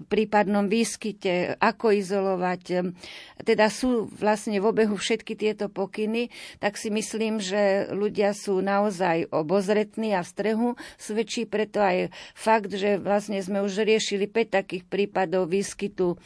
prípadnom 0.00 0.66
výskyte 0.66 1.60
ako 1.60 1.92
izolovať. 1.92 2.94
Teda 3.44 3.68
sú 3.68 4.08
vlastne 4.16 4.58
v 4.58 4.68
obehu 4.72 4.96
všetky 4.96 5.36
tieto 5.36 5.68
pokyny, 5.68 6.32
tak 6.58 6.80
si 6.80 6.88
myslím, 6.88 7.38
že 7.38 7.57
ľudia 7.92 8.34
sú 8.34 8.60
naozaj 8.60 9.30
obozretní 9.30 10.14
a 10.16 10.22
v 10.22 10.30
strehu. 10.30 10.68
Svedčí 10.96 11.44
preto 11.44 11.78
aj 11.82 12.12
fakt, 12.32 12.72
že 12.72 12.96
vlastne 12.98 13.38
sme 13.40 13.64
už 13.64 13.84
riešili 13.84 14.26
5 14.26 14.58
takých 14.62 14.84
prípadov 14.86 15.50
výskytu 15.50 16.14
e, 16.14 16.16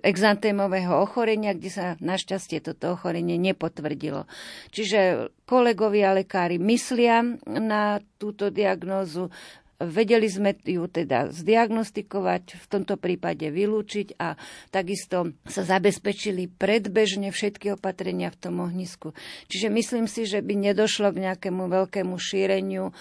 exantémového 0.00 0.96
ochorenia, 0.96 1.52
kde 1.52 1.70
sa 1.70 1.86
našťastie 1.98 2.62
toto 2.62 2.96
ochorenie 2.96 3.36
nepotvrdilo. 3.36 4.24
Čiže 4.70 5.30
kolegovia 5.46 6.16
lekári 6.16 6.58
myslia 6.58 7.22
na 7.46 8.02
túto 8.16 8.50
diagnózu, 8.50 9.30
Vedeli 9.76 10.24
sme 10.24 10.56
ju 10.64 10.88
teda 10.88 11.28
zdiagnostikovať, 11.28 12.56
v 12.56 12.66
tomto 12.66 12.96
prípade 12.96 13.44
vylúčiť 13.52 14.16
a 14.16 14.32
takisto 14.72 15.36
sa 15.44 15.68
zabezpečili 15.68 16.48
predbežne 16.48 17.28
všetky 17.28 17.76
opatrenia 17.76 18.32
v 18.32 18.40
tom 18.40 18.64
ohnisku. 18.64 19.12
Čiže 19.52 19.68
myslím 19.68 20.08
si, 20.08 20.24
že 20.24 20.40
by 20.40 20.72
nedošlo 20.72 21.12
k 21.12 21.28
nejakému 21.28 21.68
veľkému 21.68 22.16
šíreniu 22.16 22.88
e, 22.88 22.92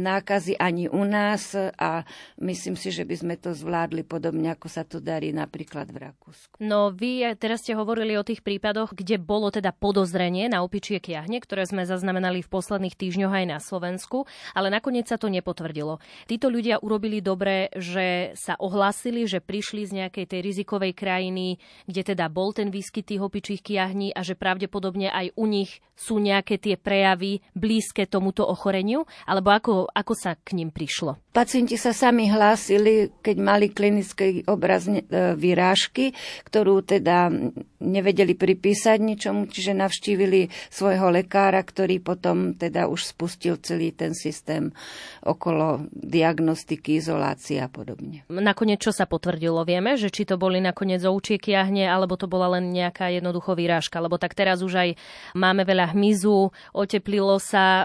nákazy 0.00 0.56
ani 0.56 0.88
u 0.88 1.04
nás 1.04 1.52
a 1.56 2.08
myslím 2.40 2.80
si, 2.80 2.88
že 2.88 3.04
by 3.04 3.14
sme 3.14 3.34
to 3.36 3.52
zvládli 3.52 4.00
podobne, 4.00 4.56
ako 4.56 4.72
sa 4.72 4.88
to 4.88 5.04
darí 5.04 5.36
napríklad 5.36 5.92
v 5.92 6.08
Rakúsku. 6.08 6.56
No 6.64 6.88
vy 6.96 7.28
teraz 7.36 7.60
ste 7.60 7.76
hovorili 7.76 8.16
o 8.16 8.24
tých 8.24 8.40
prípadoch, 8.40 8.96
kde 8.96 9.20
bolo 9.20 9.52
teda 9.52 9.68
podozrenie 9.76 10.48
na 10.48 10.64
opičie 10.64 10.96
kiahne, 10.96 11.44
ktoré 11.44 11.68
sme 11.68 11.84
zaznamenali 11.84 12.40
v 12.40 12.48
posledných 12.48 12.96
týždňoch 12.96 13.32
aj 13.36 13.46
na 13.52 13.58
Slovensku, 13.60 14.24
ale 14.56 14.72
nakoniec 14.72 15.04
sa 15.12 15.20
to 15.20 15.28
nepotvrdilo. 15.28 16.00
Títo 16.26 16.48
ľudia 16.50 16.82
urobili 16.82 17.22
dobre, 17.22 17.70
že 17.74 18.34
sa 18.38 18.58
ohlásili, 18.58 19.24
že 19.26 19.42
prišli 19.42 19.82
z 19.88 19.92
nejakej 20.02 20.26
tej 20.28 20.40
rizikovej 20.42 20.92
krajiny, 20.94 21.58
kde 21.86 22.02
teda 22.14 22.26
bol 22.32 22.50
ten 22.54 22.72
výskyt 22.72 23.14
tých 23.14 23.22
opičích 23.22 23.62
kiahní 23.62 24.14
a 24.14 24.20
že 24.24 24.38
pravdepodobne 24.38 25.10
aj 25.10 25.34
u 25.38 25.44
nich 25.46 25.82
sú 26.02 26.18
nejaké 26.18 26.58
tie 26.58 26.74
prejavy 26.74 27.38
blízke 27.54 28.10
tomuto 28.10 28.42
ochoreniu? 28.42 29.06
Alebo 29.22 29.54
ako, 29.54 29.86
ako 29.86 30.12
sa 30.18 30.34
k 30.34 30.58
ním 30.58 30.74
prišlo? 30.74 31.22
Pacienti 31.32 31.80
sa 31.80 31.96
sami 31.96 32.28
hlásili, 32.28 33.08
keď 33.24 33.36
mali 33.40 33.72
klinický 33.72 34.44
obraz 34.50 34.84
e, 34.84 35.00
vyrážky, 35.32 36.12
ktorú 36.44 36.84
teda 36.84 37.32
nevedeli 37.80 38.36
pripísať 38.36 39.00
ničomu, 39.00 39.48
čiže 39.48 39.72
navštívili 39.72 40.52
svojho 40.68 41.08
lekára, 41.08 41.64
ktorý 41.64 42.04
potom 42.04 42.52
teda 42.52 42.84
už 42.84 43.16
spustil 43.16 43.56
celý 43.64 43.96
ten 43.96 44.12
systém 44.12 44.76
okolo 45.24 45.88
diagnostiky, 45.94 47.00
izolácie 47.00 47.64
a 47.64 47.72
podobne. 47.72 48.28
Nakoniec 48.28 48.84
čo 48.84 48.92
sa 48.92 49.08
potvrdilo? 49.08 49.64
Vieme, 49.64 49.96
že 49.96 50.12
či 50.12 50.28
to 50.28 50.36
boli 50.36 50.60
nakoniec 50.60 51.00
oučie 51.08 51.40
kiahne, 51.40 51.88
alebo 51.88 52.20
to 52.20 52.28
bola 52.28 52.60
len 52.60 52.68
nejaká 52.76 53.08
jednoducho 53.08 53.56
vyrážka, 53.56 54.04
lebo 54.04 54.20
tak 54.20 54.36
teraz 54.36 54.60
už 54.60 54.74
aj 54.76 54.88
máme 55.32 55.64
veľa 55.64 55.91
hmyzu, 55.92 56.50
oteplilo 56.72 57.36
sa, 57.36 57.64
e, 57.64 57.84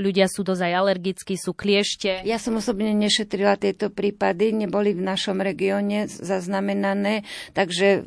ľudia 0.00 0.26
sú 0.26 0.42
dosť 0.42 0.62
aj 0.66 0.72
alergickí, 0.72 1.34
sú 1.36 1.52
kliešte. 1.52 2.24
Ja 2.24 2.40
som 2.40 2.58
osobne 2.58 2.96
nešetrila 2.96 3.60
tieto 3.60 3.92
prípady, 3.92 4.56
neboli 4.56 4.96
v 4.96 5.04
našom 5.04 5.38
regióne 5.44 6.08
zaznamenané, 6.08 7.22
takže 7.52 8.02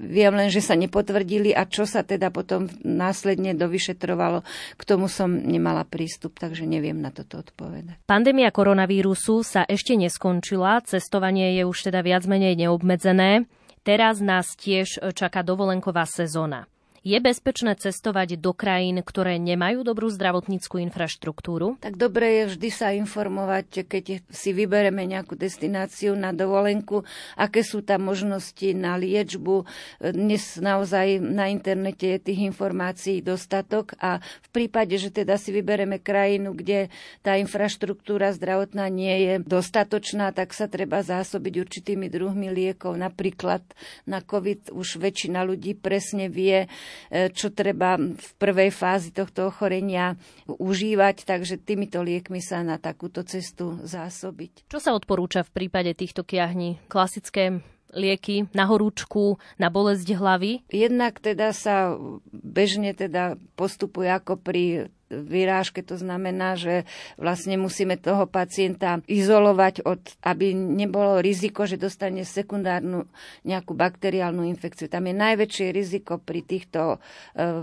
viem 0.00 0.32
len, 0.32 0.48
že 0.48 0.64
sa 0.64 0.74
nepotvrdili 0.74 1.52
a 1.52 1.68
čo 1.68 1.84
sa 1.84 2.02
teda 2.02 2.32
potom 2.32 2.66
následne 2.82 3.52
dovyšetrovalo, 3.54 4.42
k 4.74 4.82
tomu 4.82 5.06
som 5.06 5.30
nemala 5.30 5.84
prístup, 5.84 6.40
takže 6.40 6.64
neviem 6.64 6.96
na 6.98 7.12
toto 7.12 7.44
odpovedať. 7.44 8.02
Pandémia 8.08 8.48
koronavírusu 8.50 9.44
sa 9.44 9.62
ešte 9.68 9.94
neskončila, 9.94 10.82
cestovanie 10.82 11.60
je 11.60 11.62
už 11.68 11.92
teda 11.92 12.00
viac 12.00 12.24
menej 12.24 12.56
neobmedzené. 12.56 13.44
Teraz 13.80 14.20
nás 14.20 14.52
tiež 14.60 15.00
čaká 15.16 15.40
dovolenková 15.40 16.04
sezóna. 16.04 16.68
Je 17.00 17.16
bezpečné 17.16 17.80
cestovať 17.80 18.36
do 18.36 18.52
krajín, 18.52 19.00
ktoré 19.00 19.40
nemajú 19.40 19.88
dobrú 19.88 20.12
zdravotníckú 20.12 20.84
infraštruktúru? 20.84 21.80
Tak 21.80 21.96
dobre 21.96 22.44
je 22.44 22.52
vždy 22.52 22.68
sa 22.68 22.92
informovať, 22.92 23.88
keď 23.88 24.20
si 24.28 24.52
vybereme 24.52 25.08
nejakú 25.08 25.32
destináciu 25.32 26.12
na 26.12 26.36
dovolenku, 26.36 27.08
aké 27.40 27.64
sú 27.64 27.80
tam 27.80 28.12
možnosti 28.12 28.76
na 28.76 29.00
liečbu. 29.00 29.64
Dnes 30.12 30.60
naozaj 30.60 31.24
na 31.24 31.48
internete 31.48 32.04
je 32.04 32.18
tých 32.20 32.52
informácií 32.52 33.24
dostatok 33.24 33.96
a 33.96 34.20
v 34.20 34.48
prípade, 34.52 35.00
že 35.00 35.08
teda 35.08 35.40
si 35.40 35.56
vybereme 35.56 36.04
krajinu, 36.04 36.52
kde 36.52 36.92
tá 37.24 37.40
infraštruktúra 37.40 38.36
zdravotná 38.36 38.92
nie 38.92 39.24
je 39.24 39.34
dostatočná, 39.40 40.36
tak 40.36 40.52
sa 40.52 40.68
treba 40.68 41.00
zásobiť 41.00 41.64
určitými 41.64 42.12
druhmi 42.12 42.52
liekov. 42.52 42.92
Napríklad 42.92 43.64
na 44.04 44.20
COVID 44.20 44.68
už 44.76 45.00
väčšina 45.00 45.48
ľudí 45.48 45.72
presne 45.80 46.28
vie, 46.28 46.68
čo 47.10 47.52
treba 47.52 47.96
v 47.98 48.30
prvej 48.38 48.70
fázi 48.70 49.10
tohto 49.10 49.50
ochorenia 49.50 50.14
užívať, 50.46 51.26
takže 51.26 51.58
týmito 51.60 52.00
liekmi 52.00 52.38
sa 52.38 52.62
na 52.62 52.78
takúto 52.78 53.26
cestu 53.26 53.78
zásobiť. 53.82 54.66
Čo 54.70 54.78
sa 54.78 54.94
odporúča 54.94 55.42
v 55.46 55.54
prípade 55.64 55.92
týchto 55.96 56.22
kiahní? 56.22 56.78
Klasické 56.86 57.62
lieky 57.90 58.46
na 58.54 58.70
horúčku, 58.70 59.42
na 59.58 59.66
bolesť 59.66 60.14
hlavy? 60.14 60.62
Jednak 60.70 61.18
teda 61.18 61.50
sa 61.50 61.98
bežne 62.30 62.94
teda 62.94 63.34
postupuje 63.58 64.06
ako 64.06 64.38
pri 64.38 64.94
vyrážke. 65.10 65.82
To 65.82 65.98
znamená, 65.98 66.54
že 66.54 66.86
vlastne 67.18 67.58
musíme 67.58 67.98
toho 67.98 68.30
pacienta 68.30 69.02
izolovať, 69.10 69.82
od, 69.82 70.00
aby 70.22 70.54
nebolo 70.54 71.18
riziko, 71.18 71.66
že 71.66 71.76
dostane 71.76 72.22
sekundárnu 72.22 73.10
nejakú 73.42 73.74
bakteriálnu 73.74 74.46
infekciu. 74.46 74.86
Tam 74.86 75.04
je 75.10 75.14
najväčšie 75.18 75.66
riziko 75.74 76.22
pri 76.22 76.46
týchto 76.46 76.96
e, 76.96 76.98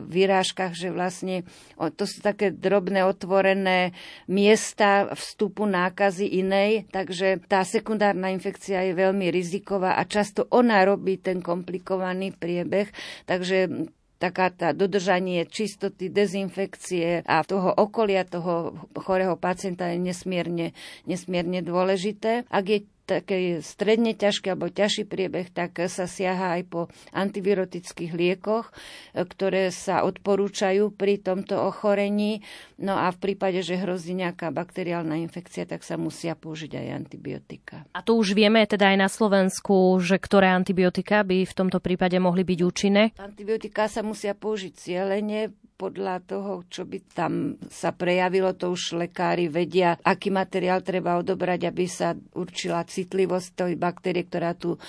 vyrážkach, 0.05 0.75
že 0.75 0.91
vlastne 0.91 1.47
to 1.95 2.03
sú 2.03 2.19
také 2.19 2.51
drobné 2.51 3.07
otvorené 3.07 3.95
miesta 4.27 5.07
vstupu 5.15 5.63
nákazy 5.63 6.43
inej, 6.43 6.91
takže 6.91 7.39
tá 7.47 7.63
sekundárna 7.63 8.29
infekcia 8.35 8.83
je 8.91 8.93
veľmi 8.93 9.31
riziková 9.31 9.95
a 9.95 10.03
často 10.03 10.45
ona 10.51 10.83
robí 10.83 11.17
ten 11.17 11.39
komplikovaný 11.39 12.35
priebeh, 12.35 12.91
takže 13.23 13.89
taká 14.17 14.49
tá 14.49 14.73
dodržanie 14.73 15.45
čistoty, 15.45 16.09
dezinfekcie 16.09 17.21
a 17.23 17.45
toho 17.45 17.69
okolia 17.73 18.25
toho 18.25 18.73
chorého 18.97 19.37
pacienta 19.37 19.93
je 19.93 20.01
nesmierne, 20.01 20.73
nesmierne 21.05 21.61
dôležité. 21.61 22.49
Ak 22.49 22.65
je 22.65 22.85
taký 23.07 23.63
stredne 23.63 24.11
ťažký 24.11 24.51
alebo 24.51 24.67
ťažší 24.67 25.07
priebeh, 25.07 25.47
tak 25.55 25.79
sa 25.87 26.03
siaha 26.03 26.59
aj 26.59 26.63
po 26.67 26.81
antivirotických 27.15 28.11
liekoch, 28.11 28.67
ktoré 29.15 29.71
sa 29.71 30.03
odporúčajú 30.03 30.91
pri 30.91 31.23
tomto 31.23 31.55
ochorení. 31.55 32.43
No 32.75 32.99
a 32.99 33.07
v 33.15 33.17
prípade, 33.23 33.63
že 33.63 33.79
hrozí 33.79 34.11
nejaká 34.11 34.51
bakteriálna 34.51 35.15
infekcia, 35.23 35.63
tak 35.63 35.87
sa 35.87 35.95
musia 35.95 36.35
použiť 36.35 36.75
aj 36.75 36.87
antibiotika. 36.91 37.87
A 37.95 38.03
to 38.03 38.19
už 38.19 38.35
vieme 38.35 38.59
teda 38.67 38.91
aj 38.91 38.97
na 38.99 39.07
Slovensku, 39.07 40.03
že 40.03 40.19
ktoré 40.19 40.51
antibiotika 40.51 41.23
by 41.23 41.47
v 41.47 41.53
tomto 41.55 41.79
prípade 41.79 42.19
mohli 42.19 42.43
byť 42.43 42.59
účinné? 42.59 43.15
Antibiotika 43.15 43.87
sa 43.87 44.03
musia 44.03 44.35
použiť 44.35 44.73
cieľene, 44.75 45.55
podľa 45.77 46.25
toho, 46.25 46.65
čo 46.65 46.89
by 46.89 46.97
tam 47.13 47.53
sa 47.69 47.93
prejavilo, 47.93 48.57
to 48.57 48.73
už 48.73 48.97
lekári 48.97 49.45
vedia, 49.45 49.93
aký 50.01 50.33
materiál 50.33 50.81
treba 50.81 51.21
odobrať, 51.21 51.69
aby 51.69 51.85
sa 51.85 52.17
určila 52.33 52.81
citlivosť 52.81 53.47
tej 53.53 53.73
baktérie, 53.77 54.25
ktorá 54.25 54.57
tú 54.57 54.81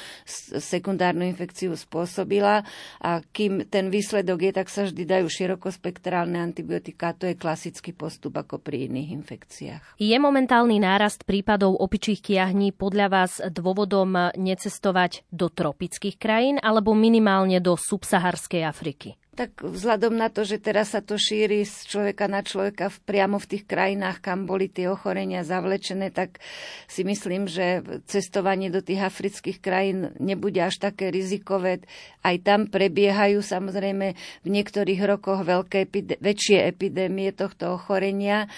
sekundárnu 0.56 1.28
infekciu 1.28 1.76
spôsobila. 1.76 2.64
A 3.04 3.20
kým 3.20 3.68
ten 3.68 3.92
výsledok 3.92 4.48
je, 4.48 4.52
tak 4.56 4.72
sa 4.72 4.88
vždy 4.88 5.04
dajú 5.04 5.28
širokospektrálne 5.28 6.40
antibiotika. 6.40 7.12
To 7.20 7.28
je 7.28 7.36
klasický 7.36 7.92
postup 7.92 8.40
ako 8.40 8.56
pri 8.56 8.88
iných 8.88 9.12
infekciách. 9.20 9.82
Je 10.00 10.16
momentálny 10.16 10.80
nárast 10.80 11.28
prípadov 11.28 11.76
opičích 11.76 12.24
kiahní 12.24 12.72
podľa 12.72 13.06
vás 13.12 13.32
dôvodom 13.44 14.32
necestovať 14.40 15.28
do 15.28 15.52
tropických 15.52 16.16
krajín 16.16 16.56
alebo 16.64 16.96
minimálne 16.96 17.60
do 17.60 17.76
subsaharskej 17.76 18.64
Afriky? 18.64 19.20
Tak 19.38 19.62
vzhľadom 19.62 20.18
na 20.18 20.34
to, 20.34 20.42
že 20.42 20.58
teraz 20.58 20.98
sa 20.98 20.98
to 20.98 21.14
šíri 21.14 21.62
z 21.62 21.86
človeka 21.86 22.26
na 22.26 22.42
človeka 22.42 22.90
v, 22.90 22.98
priamo 23.06 23.38
v 23.38 23.46
tých 23.54 23.64
krajinách, 23.70 24.18
kam 24.18 24.50
boli 24.50 24.66
tie 24.66 24.90
ochorenia 24.90 25.46
zavlečené, 25.46 26.10
tak 26.10 26.42
si 26.90 27.06
myslím, 27.06 27.46
že 27.46 27.86
cestovanie 28.10 28.66
do 28.66 28.82
tých 28.82 28.98
afrických 28.98 29.62
krajín 29.62 30.10
nebude 30.18 30.58
až 30.58 30.82
také 30.82 31.14
rizikové. 31.14 31.86
Aj 32.26 32.34
tam 32.42 32.66
prebiehajú 32.66 33.38
samozrejme 33.38 34.18
v 34.42 34.48
niektorých 34.50 35.06
rokoch 35.06 35.46
veľké 35.46 35.86
epide- 35.86 36.18
väčšie 36.18 36.66
epidémie 36.66 37.30
tohto 37.30 37.78
ochorenia, 37.78 38.50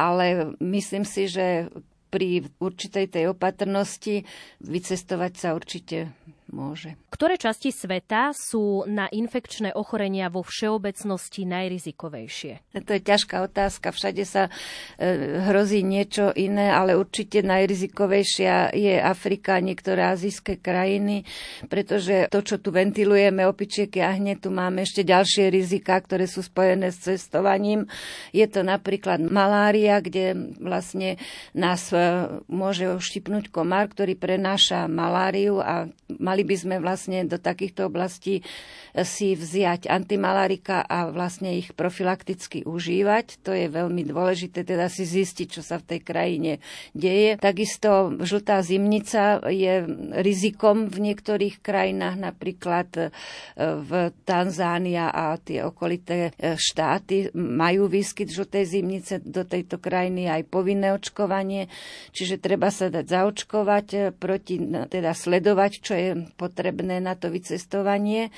ale 0.00 0.56
myslím 0.64 1.04
si, 1.04 1.28
že 1.28 1.68
pri 2.08 2.48
určitej 2.56 3.08
tej 3.08 3.24
opatrnosti 3.32 4.24
vycestovať 4.64 5.32
sa 5.36 5.52
určite 5.52 6.12
môže. 6.52 6.94
Ktoré 7.08 7.40
časti 7.40 7.72
sveta 7.72 8.36
sú 8.36 8.84
na 8.84 9.08
infekčné 9.08 9.72
ochorenia 9.72 10.28
vo 10.28 10.44
všeobecnosti 10.44 11.48
najrizikovejšie? 11.48 12.76
To 12.76 12.92
je 12.92 13.02
ťažká 13.02 13.42
otázka. 13.42 13.90
Všade 13.90 14.22
sa 14.28 14.52
e, 15.00 15.42
hrozí 15.48 15.80
niečo 15.80 16.30
iné, 16.36 16.68
ale 16.68 16.94
určite 16.94 17.40
najrizikovejšia 17.40 18.76
je 18.76 18.94
Afrika, 19.00 19.58
niektoré 19.58 20.12
azijské 20.12 20.60
krajiny, 20.60 21.24
pretože 21.66 22.28
to, 22.28 22.44
čo 22.44 22.60
tu 22.60 22.70
ventilujeme, 22.70 23.48
opičiek 23.48 23.88
jahne, 23.88 24.36
tu 24.36 24.52
máme 24.52 24.84
ešte 24.84 25.02
ďalšie 25.02 25.48
rizika, 25.48 25.96
ktoré 25.98 26.28
sú 26.28 26.44
spojené 26.44 26.92
s 26.92 27.00
cestovaním. 27.02 27.88
Je 28.36 28.44
to 28.44 28.60
napríklad 28.60 29.24
malária, 29.24 29.98
kde 30.04 30.54
vlastne 30.60 31.16
nás 31.56 31.88
e, 31.90 32.28
môže 32.52 32.92
oštipnúť 32.92 33.48
komár, 33.48 33.88
ktorý 33.88 34.14
prenáša 34.14 34.84
maláriu 34.84 35.58
a 35.58 35.88
mali 36.20 36.41
mali 36.42 36.58
by 36.58 36.58
sme 36.58 36.76
vlastne 36.82 37.22
do 37.30 37.38
takýchto 37.38 37.86
oblastí 37.86 38.42
eh, 38.42 39.06
si 39.06 39.38
vziať 39.38 39.86
antimalarika 39.86 40.82
a 40.82 41.06
vlastne 41.14 41.54
ich 41.54 41.70
profilakticky 41.70 42.66
užívať. 42.66 43.46
To 43.46 43.54
je 43.54 43.70
veľmi 43.70 44.02
dôležité, 44.02 44.66
teda 44.66 44.90
si 44.90 45.06
zistiť, 45.06 45.46
čo 45.46 45.62
sa 45.62 45.78
v 45.78 45.94
tej 45.94 46.00
krajine 46.02 46.52
deje. 46.98 47.38
Takisto 47.38 48.10
žltá 48.18 48.58
zimnica 48.66 49.38
je 49.46 49.86
rizikom 50.18 50.90
v 50.90 51.14
niektorých 51.14 51.62
krajinách, 51.62 52.18
napríklad 52.18 52.90
eh, 52.98 53.14
v 53.62 54.10
Tanzánia 54.26 55.14
a 55.14 55.38
tie 55.38 55.62
okolité 55.62 56.34
eh, 56.34 56.58
štáty 56.58 57.30
majú 57.38 57.86
výskyt 57.86 58.34
žltej 58.34 58.64
zimnice 58.66 59.22
do 59.22 59.46
tejto 59.46 59.78
krajiny 59.78 60.26
aj 60.26 60.42
povinné 60.50 60.90
očkovanie, 60.90 61.70
čiže 62.10 62.42
treba 62.42 62.74
sa 62.74 62.90
dať 62.90 63.06
zaočkovať 63.06 63.86
proti, 64.18 64.58
teda 64.90 65.12
sledovať, 65.14 65.72
čo 65.78 65.94
je 65.94 66.10
potrebné 66.34 66.98
na 66.98 67.14
to 67.14 67.30
vycestovanie. 67.30 68.34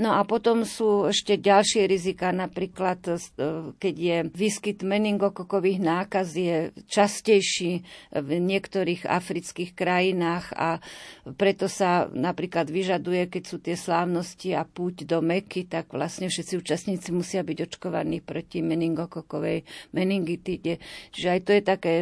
No 0.00 0.16
a 0.16 0.24
potom 0.24 0.64
sú 0.64 1.12
ešte 1.12 1.36
ďalšie 1.36 1.84
rizika, 1.84 2.32
napríklad 2.32 3.04
e, 3.04 3.16
keď 3.76 3.94
je 3.94 4.16
výskyt 4.32 4.80
meningokokových 4.80 5.80
nákaz 5.84 6.32
je 6.32 6.72
častejší 6.88 7.84
v 8.16 8.30
niektorých 8.40 9.04
afrických 9.04 9.76
krajinách 9.76 10.56
a 10.56 10.80
preto 11.36 11.68
sa 11.68 12.08
napríklad 12.08 12.72
vyžaduje, 12.72 13.28
keď 13.28 13.42
sú 13.44 13.60
tie 13.60 13.76
slávnosti 13.76 14.56
a 14.56 14.64
púť 14.64 15.04
do 15.04 15.20
Meky, 15.20 15.68
tak 15.68 15.92
vlastne 15.92 16.32
všetci 16.32 16.56
účastníci 16.56 17.12
musia 17.12 17.44
byť 17.44 17.58
očkovaní 17.68 18.24
proti 18.24 18.64
meningokokovej 18.64 19.68
meningitide. 19.92 20.80
Čiže 21.12 21.28
aj 21.28 21.40
to 21.44 21.50
je 21.52 21.62
také 21.62 21.94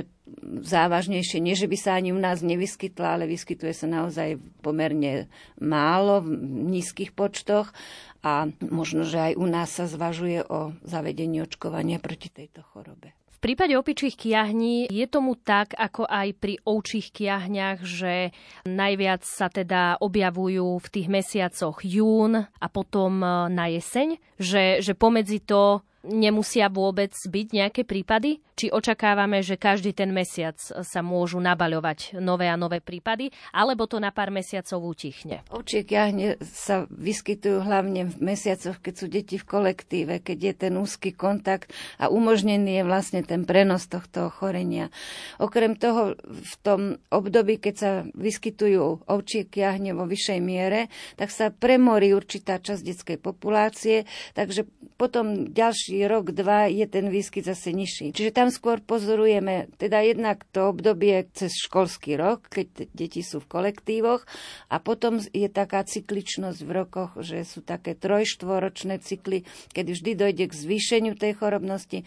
závažnejšie. 0.63 1.43
Nie, 1.43 1.59
že 1.59 1.71
by 1.71 1.77
sa 1.77 1.97
ani 1.99 2.15
u 2.15 2.21
nás 2.21 2.41
nevyskytla, 2.45 3.19
ale 3.19 3.25
vyskytuje 3.31 3.73
sa 3.75 3.87
naozaj 3.91 4.39
pomerne 4.65 5.27
málo 5.59 6.25
v 6.25 6.31
nízkych 6.75 7.13
počtoch 7.13 7.73
a 8.21 8.49
možno, 8.61 9.09
že 9.09 9.33
aj 9.33 9.33
u 9.41 9.47
nás 9.49 9.73
sa 9.73 9.89
zvažuje 9.89 10.45
o 10.47 10.77
zavedení 10.85 11.41
očkovania 11.41 11.99
proti 12.03 12.29
tejto 12.29 12.61
chorobe. 12.63 13.17
V 13.41 13.49
prípade 13.49 13.73
opičích 13.73 14.21
kiahní 14.21 14.93
je 14.93 15.07
tomu 15.09 15.33
tak, 15.33 15.73
ako 15.73 16.05
aj 16.05 16.37
pri 16.37 16.61
ovčích 16.61 17.09
kiahňach, 17.09 17.81
že 17.81 18.37
najviac 18.69 19.25
sa 19.25 19.49
teda 19.49 19.97
objavujú 19.97 20.77
v 20.77 20.89
tých 20.93 21.09
mesiacoch 21.09 21.81
jún 21.81 22.37
a 22.37 22.67
potom 22.69 23.25
na 23.49 23.65
jeseň, 23.73 24.21
že, 24.37 24.85
že 24.85 24.93
pomedzi 24.93 25.41
to 25.41 25.81
nemusia 26.05 26.73
vôbec 26.73 27.13
byť 27.13 27.47
nejaké 27.53 27.83
prípady? 27.85 28.41
Či 28.61 28.69
očakávame, 28.69 29.41
že 29.41 29.57
každý 29.57 29.97
ten 29.97 30.13
mesiac 30.13 30.61
sa 30.61 31.01
môžu 31.01 31.41
nabaľovať 31.41 32.21
nové 32.21 32.45
a 32.45 32.61
nové 32.61 32.85
prípady, 32.85 33.33
alebo 33.57 33.89
to 33.89 33.97
na 33.97 34.13
pár 34.13 34.29
mesiacov 34.29 34.85
utichne? 34.85 35.41
Ovčie 35.49 35.81
kiahne 35.81 36.37
sa 36.45 36.85
vyskytujú 36.93 37.65
hlavne 37.65 38.13
v 38.13 38.17
mesiacoch, 38.21 38.77
keď 38.85 38.95
sú 39.01 39.07
deti 39.09 39.41
v 39.41 39.49
kolektíve, 39.49 40.21
keď 40.21 40.39
je 40.39 40.55
ten 40.69 40.75
úzky 40.77 41.17
kontakt 41.17 41.73
a 41.97 42.13
umožnený 42.13 42.81
je 42.81 42.85
vlastne 42.85 43.25
ten 43.25 43.49
prenos 43.49 43.89
tohto 43.89 44.29
ochorenia. 44.29 44.93
Okrem 45.41 45.73
toho, 45.81 46.21
v 46.29 46.55
tom 46.61 46.81
období, 47.09 47.57
keď 47.57 47.75
sa 47.77 47.91
vyskytujú 48.13 49.09
ovčie 49.09 49.49
kiahne 49.49 49.97
vo 49.97 50.05
vyššej 50.05 50.41
miere, 50.45 50.93
tak 51.17 51.33
sa 51.33 51.49
premorí 51.49 52.13
určitá 52.13 52.61
časť 52.61 52.83
detskej 52.85 53.19
populácie, 53.25 54.05
takže 54.37 54.69
potom 55.01 55.49
ďalší 55.49 55.90
rok, 56.07 56.31
dva 56.31 56.71
je 56.71 56.87
ten 56.87 57.11
výskyt 57.11 57.51
zase 57.51 57.75
nižší. 57.75 58.15
Čiže 58.15 58.31
tam 58.31 58.49
skôr 58.55 58.79
pozorujeme 58.79 59.67
teda 59.81 60.05
jednak 60.07 60.47
to 60.55 60.71
obdobie 60.71 61.27
cez 61.35 61.51
školský 61.67 62.15
rok, 62.15 62.47
keď 62.47 62.87
deti 62.95 63.27
sú 63.27 63.43
v 63.43 63.51
kolektívoch 63.51 64.23
a 64.71 64.77
potom 64.79 65.19
je 65.19 65.51
taká 65.51 65.83
cykličnosť 65.83 66.61
v 66.63 66.71
rokoch, 66.71 67.13
že 67.19 67.43
sú 67.43 67.67
také 67.67 67.99
trojštvoročné 67.99 69.03
cykly, 69.03 69.43
kedy 69.75 69.91
vždy 69.91 70.11
dojde 70.15 70.45
k 70.47 70.55
zvýšeniu 70.55 71.19
tej 71.19 71.35
chorobnosti 71.35 72.07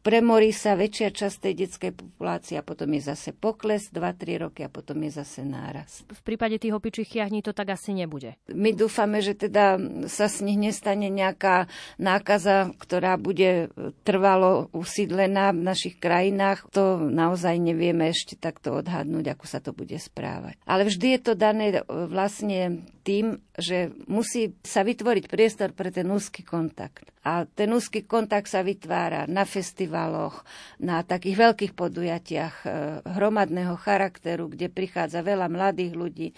premorí 0.00 0.50
sa 0.50 0.76
väčšia 0.76 1.08
časť 1.12 1.36
tej 1.40 1.54
detskej 1.66 1.92
populácie 1.92 2.56
a 2.56 2.64
potom 2.64 2.88
je 2.96 3.02
zase 3.04 3.36
pokles 3.36 3.92
2-3 3.92 4.42
roky 4.48 4.60
a 4.64 4.72
potom 4.72 5.00
je 5.04 5.12
zase 5.12 5.44
náraz. 5.44 6.04
V 6.08 6.22
prípade 6.24 6.56
tých 6.56 6.74
opičích 6.74 7.20
jahní 7.20 7.44
to 7.44 7.52
tak 7.52 7.72
asi 7.72 7.92
nebude. 7.92 8.36
My 8.52 8.72
dúfame, 8.72 9.20
že 9.20 9.36
teda 9.36 9.76
sa 10.08 10.26
z 10.28 10.44
nich 10.44 10.58
nestane 10.60 11.12
nejaká 11.12 11.68
nákaza, 12.00 12.72
ktorá 12.80 13.20
bude 13.20 13.68
trvalo 14.04 14.72
usídlená 14.72 15.52
v 15.52 15.62
našich 15.64 16.00
krajinách. 16.00 16.68
To 16.72 16.96
naozaj 16.98 17.60
nevieme 17.60 18.08
ešte 18.08 18.36
takto 18.40 18.80
odhadnúť, 18.80 19.36
ako 19.36 19.44
sa 19.44 19.60
to 19.60 19.76
bude 19.76 19.94
správať. 20.00 20.56
Ale 20.64 20.88
vždy 20.88 21.06
je 21.16 21.20
to 21.20 21.32
dané 21.36 21.84
vlastne 21.88 22.84
tým, 23.00 23.40
že 23.56 23.92
musí 24.08 24.56
sa 24.64 24.84
vytvoriť 24.84 25.24
priestor 25.28 25.72
pre 25.76 25.92
ten 25.92 26.08
úzky 26.08 26.44
kontakt. 26.44 27.08
A 27.20 27.44
ten 27.44 27.68
úzky 27.76 28.08
kontakt 28.08 28.48
sa 28.48 28.64
vytvára 28.64 29.28
na 29.28 29.44
festivaloch, 29.44 30.40
na 30.80 31.04
takých 31.04 31.36
veľkých 31.36 31.72
podujatiach 31.76 32.54
e, 32.64 32.66
hromadného 33.04 33.76
charakteru, 33.76 34.48
kde 34.48 34.72
prichádza 34.72 35.20
veľa 35.20 35.52
mladých 35.52 35.92
ľudí. 35.92 36.28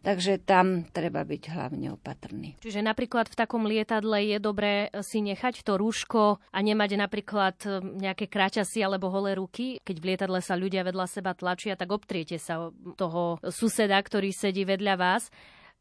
Takže 0.00 0.40
tam 0.40 0.88
treba 0.88 1.28
byť 1.28 1.42
hlavne 1.52 1.92
opatrný. 1.92 2.56
Čiže 2.64 2.80
napríklad 2.80 3.28
v 3.28 3.36
takom 3.36 3.68
lietadle 3.68 4.16
je 4.32 4.38
dobré 4.40 4.88
si 5.04 5.20
nechať 5.20 5.60
to 5.60 5.76
rúško 5.76 6.40
a 6.40 6.58
nemať 6.64 6.96
napríklad 6.96 7.56
e, 7.68 7.68
nejaké 8.08 8.24
kráťasy 8.32 8.80
alebo 8.80 9.12
holé 9.12 9.36
ruky. 9.36 9.76
Keď 9.84 9.96
v 10.00 10.06
lietadle 10.08 10.40
sa 10.40 10.56
ľudia 10.56 10.88
vedľa 10.88 11.04
seba 11.04 11.36
tlačia, 11.36 11.76
tak 11.76 11.92
obtriete 11.92 12.40
sa 12.40 12.72
toho 12.96 13.36
suseda, 13.44 14.00
ktorý 14.00 14.32
sedí 14.32 14.64
vedľa 14.64 14.96
vás. 14.96 15.28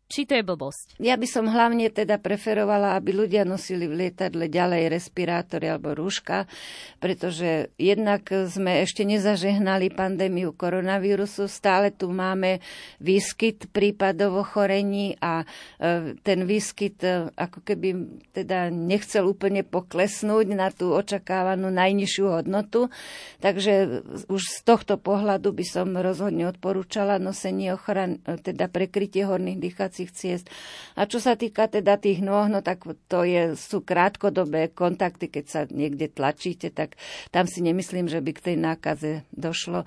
Či 0.10 0.26
to 0.26 0.34
je 0.34 0.42
blbosť? 0.42 0.98
Ja 0.98 1.22
by 1.22 1.28
som 1.30 1.46
hlavne 1.46 1.86
teda 1.94 2.18
preferovala, 2.18 2.98
aby 2.98 3.14
ľudia 3.14 3.46
nosili 3.46 3.86
v 3.86 4.10
lietadle 4.10 4.50
ďalej 4.50 4.90
respirátory 4.90 5.70
alebo 5.70 5.94
rúška, 5.94 6.50
pretože 6.98 7.70
jednak 7.78 8.26
sme 8.50 8.82
ešte 8.82 9.06
nezažehnali 9.06 9.94
pandémiu 9.94 10.58
koronavírusu, 10.58 11.46
stále 11.46 11.94
tu 11.94 12.10
máme 12.10 12.58
výskyt 12.98 13.70
prípadov 13.70 14.50
ochorení 14.50 15.14
a 15.22 15.46
e, 15.78 16.18
ten 16.26 16.42
výskyt 16.42 16.98
e, 17.06 17.30
ako 17.30 17.62
keby 17.62 18.10
teda 18.34 18.74
nechcel 18.74 19.30
úplne 19.30 19.62
poklesnúť 19.62 20.58
na 20.58 20.74
tú 20.74 20.90
očakávanú 20.90 21.70
najnižšiu 21.70 22.26
hodnotu. 22.26 22.90
Takže 23.46 24.02
už 24.26 24.42
z 24.42 24.60
tohto 24.66 24.98
pohľadu 24.98 25.54
by 25.54 25.66
som 25.70 25.94
rozhodne 25.94 26.50
odporúčala 26.50 27.22
nosenie 27.22 27.78
ochran, 27.78 28.18
e, 28.26 28.42
teda 28.42 28.74
prekrytie 28.74 29.30
horných 29.30 29.62
dýchacích 29.62 29.99
dýchacích 30.00 30.16
ciest. 30.16 30.46
A 30.96 31.04
čo 31.04 31.20
sa 31.20 31.36
týka 31.36 31.68
teda 31.68 32.00
tých 32.00 32.24
nôh, 32.24 32.48
no 32.48 32.64
tak 32.64 32.88
to 33.12 33.28
je, 33.28 33.60
sú 33.60 33.84
krátkodobé 33.84 34.72
kontakty, 34.72 35.28
keď 35.28 35.46
sa 35.48 35.62
niekde 35.68 36.08
tlačíte, 36.08 36.72
tak 36.72 36.96
tam 37.36 37.44
si 37.48 37.60
nemyslím, 37.60 38.08
že 38.08 38.24
by 38.24 38.32
k 38.32 38.46
tej 38.52 38.56
nákaze 38.56 39.12
došlo 39.36 39.84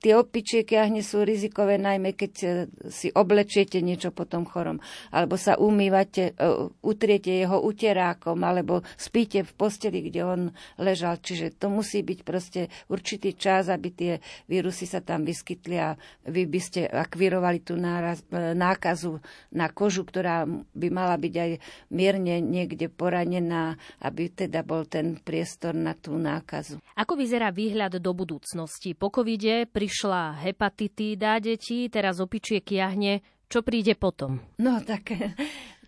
tie 0.00 0.16
opičie 0.16 0.64
kiahne 0.64 1.04
sú 1.04 1.22
rizikové 1.26 1.76
najmä, 1.76 2.16
keď 2.16 2.32
e, 2.40 2.48
si 2.88 3.12
oblečiete 3.12 3.84
niečo 3.84 4.14
potom 4.14 4.48
chorom, 4.48 4.80
alebo 5.12 5.36
sa 5.36 5.60
umývate, 5.60 6.32
e, 6.32 6.42
utriete 6.80 7.28
jeho 7.28 7.60
uterákom, 7.60 8.40
alebo 8.40 8.80
spíte 8.96 9.44
v 9.44 9.52
posteli, 9.52 10.00
kde 10.06 10.20
on 10.24 10.40
ležal. 10.80 11.20
Čiže 11.20 11.60
to 11.60 11.68
musí 11.68 12.00
byť 12.00 12.20
proste 12.24 12.72
určitý 12.88 13.36
čas, 13.36 13.68
aby 13.68 13.88
tie 13.92 14.12
vírusy 14.48 14.88
sa 14.88 15.04
tam 15.04 15.28
vyskytli 15.28 15.76
a 15.76 15.98
vy 16.24 16.48
by 16.48 16.60
ste 16.62 16.80
akvirovali 16.88 17.60
tú 17.60 17.76
náraz, 17.76 18.24
e, 18.32 18.56
nákazu 18.56 19.20
na 19.52 19.68
kožu, 19.68 20.08
ktorá 20.08 20.48
by 20.72 20.88
mala 20.88 21.20
byť 21.20 21.34
aj 21.36 21.50
mierne 21.92 22.40
niekde 22.40 22.88
poranená, 22.88 23.76
aby 24.00 24.32
teda 24.32 24.64
bol 24.64 24.88
ten 24.88 25.20
priestor 25.20 25.76
na 25.76 25.92
tú 25.92 26.16
nákazu. 26.16 26.80
Ako 26.96 27.20
vyzerá 27.20 27.52
výhľad 27.52 28.00
do 28.00 28.12
budúcnosti? 28.16 28.96
Po 28.96 29.12
COVID 29.12 29.39
covide 29.40 29.64
prišla 29.72 30.44
hepatitída 30.44 31.40
detí, 31.40 31.88
teraz 31.88 32.20
opičie 32.20 32.60
kiahne. 32.60 33.24
Čo 33.48 33.64
príde 33.64 33.96
potom? 33.96 34.36
No 34.60 34.84
tak 34.84 35.16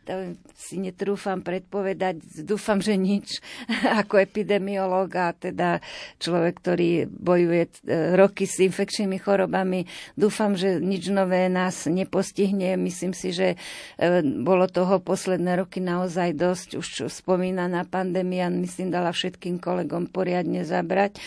to 0.02 0.34
si 0.58 0.82
netrúfam 0.82 1.40
predpovedať. 1.40 2.42
Dúfam, 2.42 2.82
že 2.82 2.98
nič 2.98 3.38
ako 4.02 4.18
epidemiológ 4.18 5.08
a 5.14 5.30
teda 5.30 5.78
človek, 6.18 6.54
ktorý 6.58 6.90
bojuje 7.06 7.62
e, 7.66 7.70
roky 8.18 8.44
s 8.46 8.58
infekčnými 8.62 9.18
chorobami. 9.22 9.86
Dúfam, 10.18 10.58
že 10.58 10.82
nič 10.82 11.10
nové 11.14 11.46
nás 11.46 11.86
nepostihne. 11.86 12.74
Myslím 12.74 13.14
si, 13.14 13.30
že 13.30 13.54
e, 13.54 14.20
bolo 14.22 14.66
toho 14.66 14.98
posledné 14.98 15.62
roky 15.62 15.78
naozaj 15.78 16.34
dosť. 16.34 16.68
Už 16.82 16.88
spomínaná 17.06 17.86
pandémia, 17.86 18.50
myslím, 18.50 18.90
dala 18.90 19.14
všetkým 19.14 19.62
kolegom 19.62 20.10
poriadne 20.10 20.66
zabrať. 20.66 21.22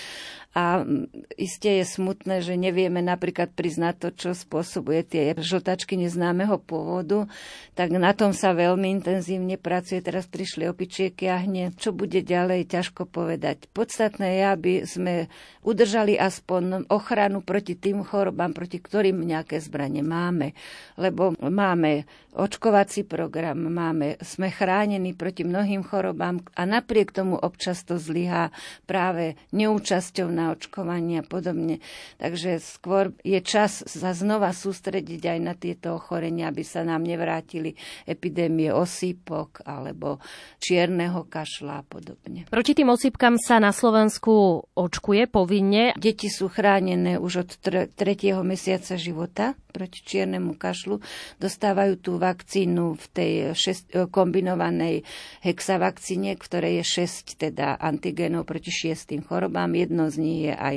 A 0.55 0.87
iste 1.35 1.67
je 1.67 1.83
smutné, 1.83 2.39
že 2.39 2.55
nevieme 2.55 3.03
napríklad 3.03 3.51
priznať 3.51 3.95
to, 3.99 4.09
čo 4.15 4.29
spôsobuje 4.31 5.03
tie 5.03 5.23
žltačky 5.35 5.99
neznámeho 5.99 6.63
pôvodu. 6.63 7.27
Tak 7.75 7.91
na 7.91 8.15
tom 8.15 8.31
sa 8.31 8.55
veľmi 8.55 8.64
intenzívne 8.73 9.61
pracuje. 9.61 10.01
Teraz 10.01 10.25
prišli 10.25 10.65
opičie 10.65 11.13
kiahne. 11.13 11.77
Čo 11.77 11.93
bude 11.93 12.25
ďalej, 12.25 12.65
ťažko 12.65 13.05
povedať. 13.05 13.69
Podstatné 13.69 14.41
je, 14.41 14.43
aby 14.49 14.73
sme 14.89 15.13
udržali 15.61 16.17
aspoň 16.17 16.89
ochranu 16.89 17.45
proti 17.45 17.77
tým 17.77 18.01
chorobám, 18.01 18.57
proti 18.57 18.81
ktorým 18.81 19.21
nejaké 19.21 19.61
zbranie 19.61 20.01
máme. 20.01 20.57
Lebo 20.97 21.37
máme 21.37 22.09
očkovací 22.35 23.07
program, 23.07 23.69
máme, 23.69 24.19
sme 24.19 24.51
chránení 24.51 25.15
proti 25.15 25.47
mnohým 25.47 25.85
chorobám 25.85 26.43
a 26.55 26.67
napriek 26.67 27.15
tomu 27.15 27.39
občas 27.39 27.85
to 27.87 27.95
zlyhá 27.95 28.51
práve 28.83 29.39
neúčasťou 29.55 30.27
na 30.27 30.51
očkovanie 30.51 31.23
a 31.23 31.27
podobne. 31.27 31.79
Takže 32.19 32.59
skôr 32.59 33.15
je 33.23 33.39
čas 33.39 33.83
sa 33.87 34.11
znova 34.11 34.51
sústrediť 34.51 35.21
aj 35.35 35.39
na 35.39 35.53
tieto 35.55 35.95
ochorenia, 35.95 36.51
aby 36.51 36.63
sa 36.63 36.83
nám 36.83 37.03
nevrátili 37.03 37.75
epidémie 38.07 38.54
osýpok 38.71 39.67
alebo 39.67 40.23
čierneho 40.63 41.27
kašla 41.27 41.81
a 41.81 41.83
podobne. 41.83 42.47
Proti 42.47 42.71
tým 42.71 42.89
osýpkam 42.93 43.35
sa 43.35 43.59
na 43.59 43.75
Slovensku 43.75 44.63
očkuje 44.73 45.27
povinne. 45.27 45.91
Deti 45.99 46.31
sú 46.31 46.47
chránené 46.47 47.19
už 47.19 47.33
od 47.43 47.49
tretieho 47.93 48.39
mesiaca 48.47 48.95
života 48.95 49.57
proti 49.75 49.99
čiernemu 50.07 50.55
kašlu. 50.55 51.03
Dostávajú 51.35 51.99
tú 51.99 52.15
vakcínu 52.15 52.95
v 52.95 53.05
tej 53.11 53.31
šest, 53.51 53.91
kombinovanej 54.07 55.03
hexavakcíne, 55.43 56.31
ktorej 56.39 56.79
je 56.79 57.03
6 57.03 57.35
teda 57.35 57.75
antigénov 57.75 58.47
proti 58.47 58.71
šiestým 58.71 59.27
chorobám. 59.27 59.75
Jedno 59.75 60.07
z 60.07 60.15
nich 60.23 60.39
je 60.47 60.55
aj 60.55 60.75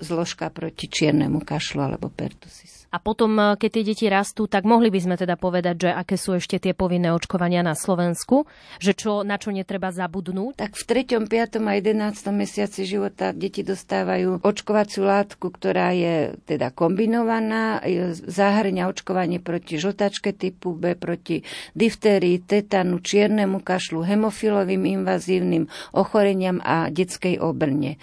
zložka 0.00 0.48
proti 0.48 0.88
čiernemu 0.88 1.44
kašlu 1.44 1.84
alebo 1.84 2.08
pertusis. 2.08 2.88
A 2.90 2.98
potom, 2.98 3.38
eh, 3.38 3.54
keď 3.54 3.70
tie 3.70 3.84
deti 3.86 4.06
rastú, 4.10 4.50
tak 4.50 4.66
mohli 4.66 4.90
by 4.90 4.98
sme 4.98 5.14
teda 5.14 5.38
povedať, 5.38 5.86
že 5.86 5.90
aké 5.94 6.18
sú 6.18 6.34
ešte 6.34 6.58
tie 6.58 6.74
povinné 6.74 7.14
očkovania 7.14 7.62
na 7.62 7.78
Slovensku, 7.78 8.50
že 8.82 8.98
čo, 8.98 9.22
na 9.22 9.38
čo 9.38 9.54
netreba 9.54 9.94
zabudnúť? 9.94 10.58
Tak 10.58 10.74
v 10.74 10.82
3., 10.82 11.26
5. 11.30 11.62
a 11.62 11.72
11. 11.78 12.34
mesiaci 12.34 12.82
života 12.82 13.30
deti 13.30 13.62
dostávajú 13.62 14.42
očkovaciu 14.42 15.06
látku, 15.06 15.54
ktorá 15.54 15.94
je 15.94 16.34
teda 16.50 16.74
kombinovaná, 16.74 17.78
zahrňa 18.26 18.90
očkovanie 18.90 19.38
proti 19.38 19.78
žltačke 19.78 20.34
typu 20.34 20.74
B, 20.74 20.98
proti 20.98 21.46
diftérii, 21.78 22.42
tetanu, 22.42 22.98
čiernemu 22.98 23.62
kašlu, 23.62 24.02
hemofilovým 24.02 24.82
invazívnym 25.00 25.70
ochoreniam 25.94 26.58
a 26.66 26.90
detskej 26.90 27.38
obrne 27.38 28.02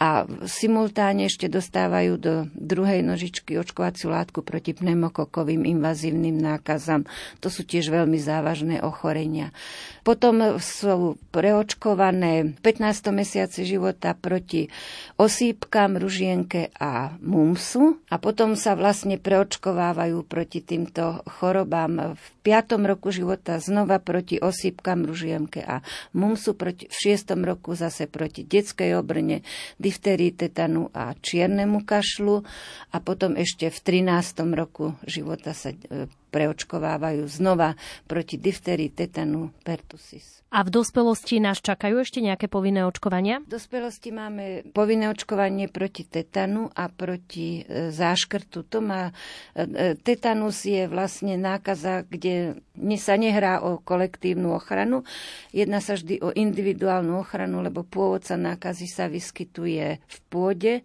a 0.00 0.24
simultáne 0.48 1.28
ešte 1.28 1.52
dostávajú 1.52 2.16
do 2.16 2.34
druhej 2.56 3.04
nožičky 3.04 3.60
očkovaciu 3.60 4.08
látku 4.08 4.40
proti 4.40 4.72
pneumokokovým 4.72 5.68
invazívnym 5.68 6.40
nákazam. 6.40 7.04
To 7.44 7.52
sú 7.52 7.68
tiež 7.68 7.92
veľmi 7.92 8.16
závažné 8.16 8.80
ochorenia. 8.80 9.52
Potom 10.00 10.56
sú 10.56 11.20
preočkované 11.28 12.56
15. 12.64 13.12
mesiaci 13.12 13.68
života 13.68 14.16
proti 14.16 14.72
osýpkam, 15.20 16.00
ružienke 16.00 16.72
a 16.80 17.20
mumsu 17.20 18.00
a 18.08 18.16
potom 18.16 18.56
sa 18.56 18.72
vlastne 18.72 19.20
preočkovávajú 19.20 20.24
proti 20.24 20.64
týmto 20.64 21.20
chorobám 21.28 22.16
v 22.16 22.24
5. 22.50 22.82
roku 22.82 23.14
života 23.14 23.62
znova 23.62 24.02
proti 24.02 24.42
osýpkam, 24.42 25.06
ružienke 25.06 25.62
a 25.62 25.86
mumsu, 26.10 26.58
proti, 26.58 26.90
v 26.90 27.14
6. 27.14 27.38
roku 27.46 27.78
zase 27.78 28.10
proti 28.10 28.42
detskej 28.42 28.98
obrne, 28.98 29.46
difterii, 29.78 30.34
tetanu 30.34 30.90
a 30.90 31.14
čiernemu 31.14 31.86
kašlu 31.86 32.42
a 32.90 32.96
potom 32.98 33.38
ešte 33.38 33.70
v 33.70 34.02
13. 34.02 34.50
roku 34.58 34.98
života 35.06 35.54
sa 35.54 35.70
e, 35.70 36.10
preočkovávajú 36.30 37.26
znova 37.26 37.74
proti 38.06 38.38
difterii, 38.38 38.94
tetanu, 38.94 39.50
pertusis. 39.66 40.40
A 40.50 40.66
v 40.66 40.82
dospelosti 40.82 41.38
nás 41.38 41.62
čakajú 41.62 42.02
ešte 42.02 42.18
nejaké 42.18 42.50
povinné 42.50 42.82
očkovania? 42.82 43.38
V 43.46 43.54
dospelosti 43.54 44.10
máme 44.10 44.66
povinné 44.74 45.06
očkovanie 45.06 45.70
proti 45.70 46.02
tetanu 46.02 46.66
a 46.74 46.90
proti 46.90 47.62
e, 47.62 47.94
záškrtu. 47.94 48.66
To 48.66 48.82
má, 48.82 49.14
e, 49.54 49.62
e, 49.62 49.86
tetanus 49.94 50.66
je 50.66 50.90
vlastne 50.90 51.38
nákaza, 51.38 52.02
kde 52.02 52.58
sa 52.98 53.14
nehrá 53.14 53.62
o 53.62 53.78
kolektívnu 53.78 54.50
ochranu. 54.50 55.06
Jedná 55.54 55.78
sa 55.78 55.94
vždy 55.94 56.18
o 56.18 56.34
individuálnu 56.34 57.22
ochranu, 57.22 57.62
lebo 57.62 57.86
pôvodca 57.86 58.34
nákazy 58.34 58.90
sa 58.90 59.06
vyskytuje 59.06 60.02
v 60.02 60.16
pôde 60.26 60.82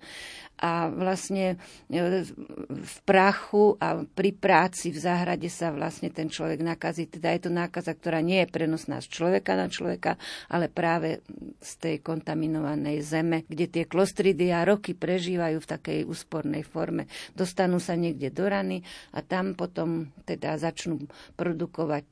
a 0.56 0.88
vlastne 0.88 1.60
e, 1.92 2.24
v 2.70 2.98
prachu 3.04 3.76
a 3.76 4.08
pri 4.08 4.32
práci 4.32 4.92
v 4.92 5.00
záhrade 5.00 5.52
sa 5.52 5.76
vlastne 5.76 6.08
ten 6.08 6.32
človek 6.32 6.64
nakazí. 6.64 7.12
Teda 7.12 7.36
je 7.36 7.48
to 7.48 7.52
nákaza, 7.52 7.92
ktorá 7.92 8.24
nie 8.24 8.44
je 8.46 8.52
prenosná 8.52 9.04
z 9.04 9.12
človeka 9.12 9.60
na 9.60 9.68
človeka, 9.68 10.16
ale 10.48 10.72
práve 10.72 11.20
z 11.60 11.72
tej 11.80 11.96
kontaminovanej 12.00 13.04
zeme, 13.04 13.44
kde 13.44 13.68
tie 13.68 13.84
klostridia 13.84 14.64
roky 14.64 14.96
prežívajú 14.96 15.60
v 15.60 15.72
takej 15.76 16.00
úspornej 16.08 16.64
forme. 16.64 17.12
Dostanú 17.36 17.84
sa 17.84 18.00
niekde 18.00 18.32
do 18.32 18.48
rany 18.48 18.80
a 19.12 19.20
tam 19.20 19.60
potom 19.60 20.16
teda 20.24 20.56
začnú 20.56 21.04
produkovať 21.36 22.04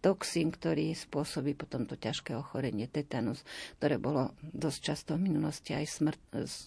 toxín, 0.00 0.48
ktorý 0.48 0.96
spôsobí 0.96 1.52
potom 1.52 1.84
to 1.84 1.94
ťažké 1.96 2.32
ochorenie 2.32 2.88
tetanus, 2.88 3.44
ktoré 3.78 4.00
bolo 4.00 4.32
dosť 4.40 4.78
často 4.80 5.10
v 5.20 5.28
minulosti 5.28 5.76
aj 5.76 5.86
smrt, 5.86 6.20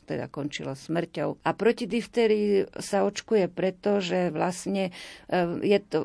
teda 0.05 0.29
končilo 0.29 0.77
smrťou. 0.77 1.41
A 1.41 1.49
proti 1.57 1.89
difterii 1.89 2.69
sa 2.77 3.05
očkuje 3.05 3.49
preto, 3.49 3.97
že 3.99 4.29
vlastne 4.29 4.93
e, 5.29 5.41
je 5.65 5.79
to, 5.81 5.99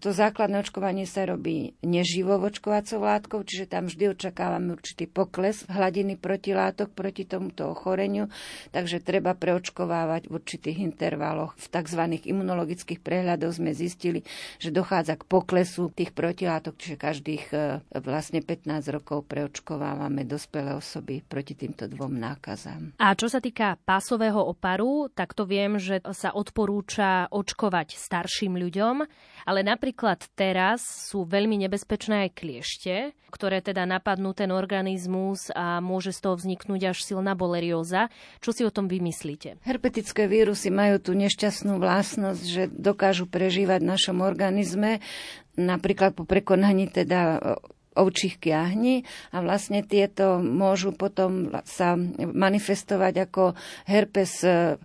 to 0.00 0.10
základné 0.12 0.60
očkovanie 0.64 1.08
sa 1.08 1.24
robí 1.24 1.72
neživou 1.80 2.40
očkovacou 2.40 3.00
látkou, 3.00 3.40
čiže 3.44 3.72
tam 3.72 3.88
vždy 3.88 4.12
očakávame 4.12 4.76
určitý 4.76 5.08
pokles 5.08 5.64
hladiny 5.70 6.18
protilátok 6.18 6.92
proti 6.92 7.24
tomuto 7.24 7.72
ochoreniu, 7.72 8.28
takže 8.72 9.00
treba 9.00 9.32
preočkovávať 9.32 10.26
v 10.28 10.34
určitých 10.34 10.78
intervaloch. 10.82 11.54
V 11.56 11.66
tzv. 11.70 12.02
imunologických 12.26 13.00
prehľadoch 13.00 13.62
sme 13.62 13.70
zistili, 13.76 14.26
že 14.58 14.74
dochádza 14.74 15.14
k 15.14 15.28
poklesu 15.30 15.94
tých 15.94 16.10
protilátok 16.10 16.65
látok, 16.66 16.82
čiže 16.82 16.96
každých 16.98 17.44
e, 17.54 17.58
vlastne 18.02 18.42
15 18.42 18.90
rokov 18.90 19.30
preočkovávame 19.30 20.26
dospelé 20.26 20.74
osoby 20.74 21.22
proti 21.22 21.54
týmto 21.54 21.86
dvom 21.86 22.18
nákazám. 22.18 22.98
A 22.98 23.14
čo 23.14 23.30
sa 23.30 23.38
týka 23.38 23.78
pásového 23.86 24.42
oparu, 24.42 25.06
tak 25.14 25.30
to 25.30 25.46
viem, 25.46 25.78
že 25.78 26.02
sa 26.10 26.34
odporúča 26.34 27.30
očkovať 27.30 27.94
starším 27.94 28.58
ľuďom, 28.58 29.06
ale 29.46 29.60
napríklad 29.62 30.26
teraz 30.34 30.82
sú 31.06 31.22
veľmi 31.22 31.54
nebezpečné 31.62 32.26
aj 32.26 32.30
kliešte, 32.34 32.94
ktoré 33.30 33.62
teda 33.62 33.86
napadnú 33.86 34.34
ten 34.34 34.50
organizmus 34.50 35.54
a 35.54 35.78
môže 35.78 36.10
z 36.10 36.24
toho 36.24 36.34
vzniknúť 36.34 36.96
až 36.96 36.98
silná 37.04 37.38
bolerióza. 37.38 38.10
Čo 38.42 38.50
si 38.50 38.62
o 38.66 38.72
tom 38.74 38.90
vymyslíte? 38.90 39.62
Herpetické 39.62 40.26
vírusy 40.26 40.72
majú 40.72 40.98
tú 40.98 41.12
nešťastnú 41.14 41.78
vlastnosť, 41.78 42.42
že 42.42 42.62
dokážu 42.72 43.28
prežívať 43.30 43.84
v 43.84 43.90
našom 43.92 44.18
organizme 44.24 45.04
napríklad 45.56 46.12
po 46.12 46.28
prekonaní 46.28 46.88
teda 46.92 47.40
ovčích 47.96 48.36
kiahní 48.36 49.08
a 49.32 49.40
vlastne 49.40 49.80
tieto 49.80 50.38
môžu 50.40 50.92
potom 50.92 51.48
sa 51.64 51.96
manifestovať 52.16 53.28
ako 53.28 53.56
herpes 53.88 54.44
e, 54.44 54.76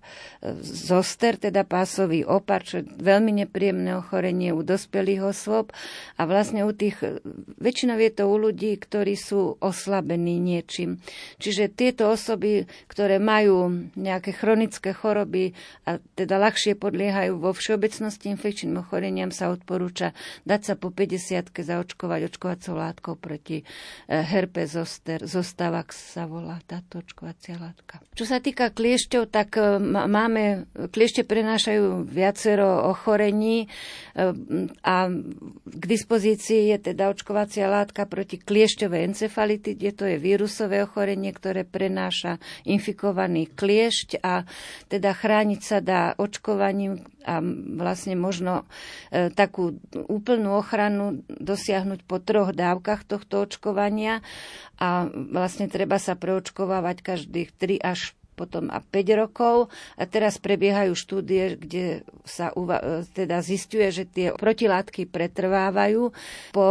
zoster, 0.64 1.36
teda 1.36 1.68
pásový 1.68 2.24
opar, 2.24 2.64
čo 2.64 2.82
je 2.82 2.86
veľmi 2.88 3.44
nepríjemné 3.46 4.00
ochorenie 4.00 4.56
u 4.56 4.64
dospelých 4.64 5.36
osôb 5.36 5.76
a 6.16 6.22
vlastne 6.24 6.64
u 6.64 6.72
tých, 6.72 6.98
väčšinou 7.60 8.00
je 8.00 8.12
to 8.12 8.24
u 8.28 8.36
ľudí, 8.40 8.80
ktorí 8.80 9.14
sú 9.20 9.60
oslabení 9.60 10.40
niečím. 10.40 11.04
Čiže 11.38 11.74
tieto 11.74 12.10
osoby, 12.10 12.66
ktoré 12.88 13.20
majú 13.20 13.90
nejaké 14.00 14.32
chronické 14.34 14.96
choroby 14.96 15.54
a 15.86 16.00
teda 16.16 16.40
ľahšie 16.40 16.80
podliehajú 16.80 17.38
vo 17.38 17.52
všeobecnosti 17.52 18.32
infekčným 18.32 18.80
ochoreniam, 18.82 19.30
sa 19.30 19.52
odporúča 19.52 20.16
dať 20.46 20.62
sa 20.62 20.74
po 20.78 20.94
50 20.94 21.52
zaočkovať 21.52 22.22
očkovacou 22.30 22.74
látkou 22.78 23.01
látkou 23.02 23.18
proti 23.18 23.66
herpes 24.06 24.78
zoster. 24.78 25.26
Zostáva 25.26 25.82
sa 25.90 26.30
volá 26.30 26.62
táto 26.70 27.02
očkovacia 27.02 27.58
látka. 27.58 27.98
Čo 28.14 28.30
sa 28.30 28.38
týka 28.38 28.70
kliešťov, 28.70 29.34
tak 29.34 29.58
eh, 29.58 29.82
máme, 30.06 30.70
kliešte 30.94 31.26
prenášajú 31.26 32.06
viacero 32.06 32.94
ochorení 32.94 33.66
eh, 33.66 34.30
a 34.86 35.10
k 35.72 35.84
dispozícii 35.88 36.76
je 36.76 36.92
teda 36.92 37.08
očkovacia 37.08 37.72
látka 37.72 38.04
proti 38.04 38.36
kliešťovej 38.36 39.16
encefalitide. 39.16 39.96
To 39.96 40.04
je 40.04 40.20
vírusové 40.20 40.84
ochorenie, 40.84 41.32
ktoré 41.32 41.64
prenáša 41.64 42.44
infikovaný 42.68 43.48
kliešť 43.48 44.20
a 44.20 44.44
teda 44.92 45.16
chrániť 45.16 45.62
sa 45.64 45.80
dá 45.80 46.12
očkovaním 46.20 47.08
a 47.22 47.38
vlastne 47.78 48.18
možno 48.18 48.66
e, 49.14 49.30
takú 49.30 49.78
úplnú 50.10 50.58
ochranu 50.58 51.22
dosiahnuť 51.30 52.04
po 52.04 52.18
troch 52.18 52.50
dávkach 52.52 53.06
tohto 53.06 53.46
očkovania 53.46 54.26
a 54.82 55.06
vlastne 55.08 55.70
treba 55.70 56.02
sa 56.02 56.18
preočkovávať 56.18 57.06
každých 57.06 57.50
3 57.54 57.78
až 57.78 58.18
potom 58.34 58.72
a 58.72 58.82
5 58.82 59.22
rokov. 59.22 59.70
A 60.00 60.04
teraz 60.10 60.42
prebiehajú 60.42 60.96
štúdie, 60.96 61.56
kde 61.60 62.02
sa 62.26 62.50
uva- 62.56 63.04
teda 63.14 63.44
zistuje, 63.46 63.92
že 63.92 64.04
tie 64.08 64.28
protilátky 64.34 65.06
pretrvávajú 65.10 66.12
po 66.56 66.66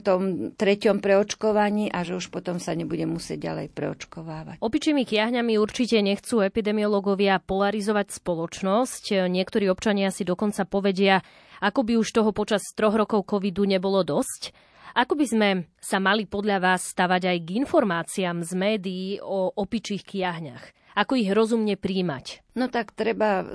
tom 0.00 0.52
treťom 0.54 1.02
preočkovaní 1.02 1.92
a 1.92 2.06
že 2.06 2.16
už 2.16 2.32
potom 2.32 2.56
sa 2.56 2.72
nebude 2.72 3.04
musieť 3.04 3.52
ďalej 3.52 3.66
preočkovávať. 3.74 4.56
Opičími 4.62 5.04
kiahňami 5.04 5.60
určite 5.60 6.00
nechcú 6.00 6.40
epidemiológovia 6.40 7.42
polarizovať 7.42 8.16
spoločnosť. 8.16 9.28
Niektorí 9.28 9.68
občania 9.68 10.08
si 10.14 10.24
dokonca 10.24 10.64
povedia, 10.64 11.20
ako 11.60 11.84
by 11.84 11.92
už 12.00 12.08
toho 12.16 12.32
počas 12.32 12.64
troch 12.72 12.96
rokov 12.96 13.28
covidu 13.28 13.68
nebolo 13.68 14.00
dosť. 14.00 14.72
Ako 14.90 15.14
by 15.14 15.26
sme 15.28 15.48
sa 15.78 16.02
mali 16.02 16.26
podľa 16.26 16.58
vás 16.58 16.90
stavať 16.90 17.22
aj 17.30 17.38
k 17.46 17.48
informáciám 17.62 18.42
z 18.42 18.52
médií 18.58 19.08
o 19.22 19.54
opičích 19.54 20.02
kiahňach? 20.02 20.79
Ako 20.98 21.14
ich 21.14 21.30
rozumne 21.30 21.78
príjmať? 21.78 22.42
No 22.58 22.66
tak 22.66 22.92
treba 22.92 23.46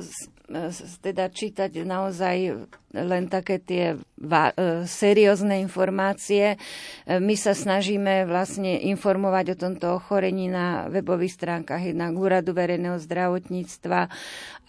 teda 1.02 1.26
čítať 1.34 1.84
naozaj 1.84 2.70
len 2.94 3.26
také 3.28 3.58
tie 3.58 3.98
e, 3.98 4.00
seriózne 4.86 5.58
informácie. 5.60 6.56
E, 6.56 6.58
my 7.18 7.34
sa 7.34 7.58
snažíme 7.58 8.30
vlastne 8.30 8.78
informovať 8.94 9.58
o 9.58 9.60
tomto 9.60 9.86
ochorení 9.98 10.46
na 10.48 10.86
webových 10.88 11.34
stránkach 11.34 11.82
jednak 11.82 12.14
Úradu 12.14 12.54
verejného 12.54 13.02
zdravotníctva 13.02 14.08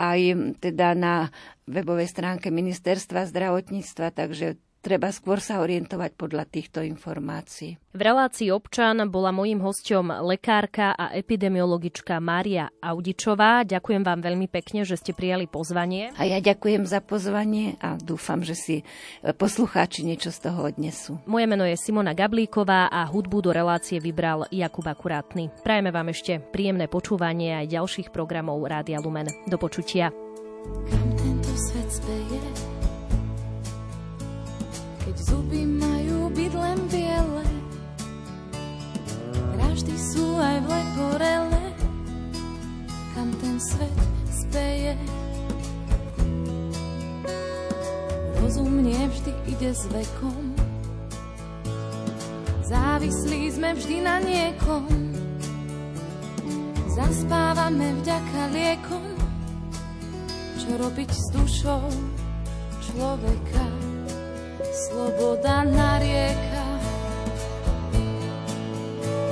aj 0.00 0.20
teda 0.64 0.96
na 0.96 1.28
webovej 1.68 2.08
stránke 2.08 2.48
Ministerstva 2.48 3.28
zdravotníctva, 3.28 4.16
takže 4.16 4.56
treba 4.86 5.10
skôr 5.10 5.42
sa 5.42 5.58
orientovať 5.58 6.14
podľa 6.14 6.46
týchto 6.46 6.78
informácií. 6.86 7.74
V 7.90 8.00
relácii 8.04 8.54
občan 8.54 9.02
bola 9.10 9.34
mojím 9.34 9.58
hosťom 9.58 10.22
lekárka 10.22 10.94
a 10.94 11.10
epidemiologička 11.10 12.22
Mária 12.22 12.70
Audičová. 12.78 13.66
Ďakujem 13.66 14.06
vám 14.06 14.22
veľmi 14.22 14.46
pekne, 14.46 14.86
že 14.86 14.94
ste 14.94 15.10
prijali 15.10 15.50
pozvanie. 15.50 16.14
A 16.14 16.30
ja 16.30 16.38
ďakujem 16.38 16.86
za 16.86 17.02
pozvanie 17.02 17.74
a 17.82 17.98
dúfam, 17.98 18.46
že 18.46 18.54
si 18.54 18.76
e, 18.78 18.84
poslucháči 19.34 20.06
niečo 20.06 20.30
z 20.30 20.38
toho 20.46 20.70
odnesú. 20.70 21.18
Moje 21.26 21.50
meno 21.50 21.66
je 21.66 21.74
Simona 21.74 22.14
Gablíková 22.14 22.86
a 22.86 23.02
hudbu 23.10 23.42
do 23.42 23.50
relácie 23.50 23.98
vybral 23.98 24.46
Jakub 24.54 24.86
Akurátny. 24.86 25.50
Prajeme 25.66 25.90
vám 25.90 26.14
ešte 26.14 26.38
príjemné 26.38 26.86
počúvanie 26.86 27.58
aj 27.64 27.74
ďalších 27.74 28.08
programov 28.14 28.62
Rádia 28.62 29.02
Lumen. 29.02 29.26
Do 29.50 29.58
počutia. 29.58 30.14
Kam 30.86 31.10
tento 31.16 31.50
svet 31.56 31.88
speje? 31.90 32.35
Zuby 35.16 35.64
majú 35.64 36.28
byť 36.28 36.52
len 36.52 36.78
biele. 36.92 37.44
Vraždy 39.56 39.96
sú 39.96 40.36
aj 40.36 40.56
v 40.60 40.66
leporele, 40.68 41.64
kam 43.16 43.28
ten 43.40 43.56
svet 43.56 43.98
speje. 44.28 44.92
Rozum 48.44 48.84
vždy 48.84 49.32
ide 49.50 49.70
s 49.74 49.88
vekom, 49.90 50.54
závislí 52.62 53.50
sme 53.50 53.74
vždy 53.74 53.96
na 54.04 54.22
niekom. 54.22 54.86
Zaspávame 56.96 57.92
vďaka 58.00 58.40
liekom, 58.56 59.04
čo 60.56 60.80
robiť 60.80 61.10
s 61.12 61.24
dušou 61.34 61.84
človeka 62.80 63.75
sloboda 64.76 65.64
narieka, 65.64 66.66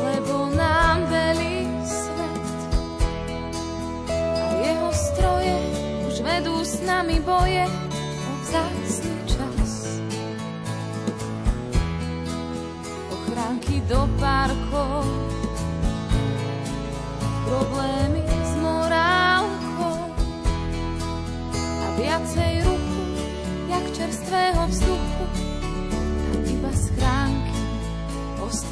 lebo 0.01 0.49
nám 0.57 1.05
velí 1.05 1.69
svet. 1.85 2.49
A 4.41 4.47
jeho 4.65 4.89
stroje 4.89 5.57
už 6.09 6.17
vedú 6.25 6.57
s 6.65 6.81
nami 6.81 7.21
boje. 7.21 7.69
O 8.25 8.33
vzácný 8.41 9.15
čas. 9.29 10.01
Ochránky 13.13 13.85
do 13.85 14.09
parkov, 14.17 15.05
problémy 17.45 18.25
s 18.25 18.53
morálkou. 18.65 19.97
A 21.85 21.87
viacej 22.01 22.65
ruku, 22.65 23.01
jak 23.69 23.85
čerstvého 23.93 24.63
vzduchu 24.73 25.14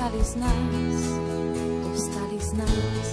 ostali 0.03 0.25
z 0.25 0.35
nás, 0.37 1.03
ostali 1.95 2.39
z 2.43 2.53
nás. 2.59 3.09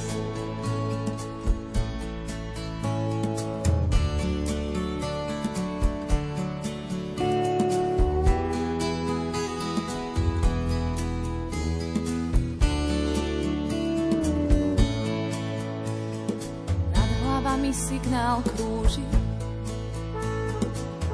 Hlavami 17.22 17.70
signál 17.70 18.42
krúži, 18.58 19.06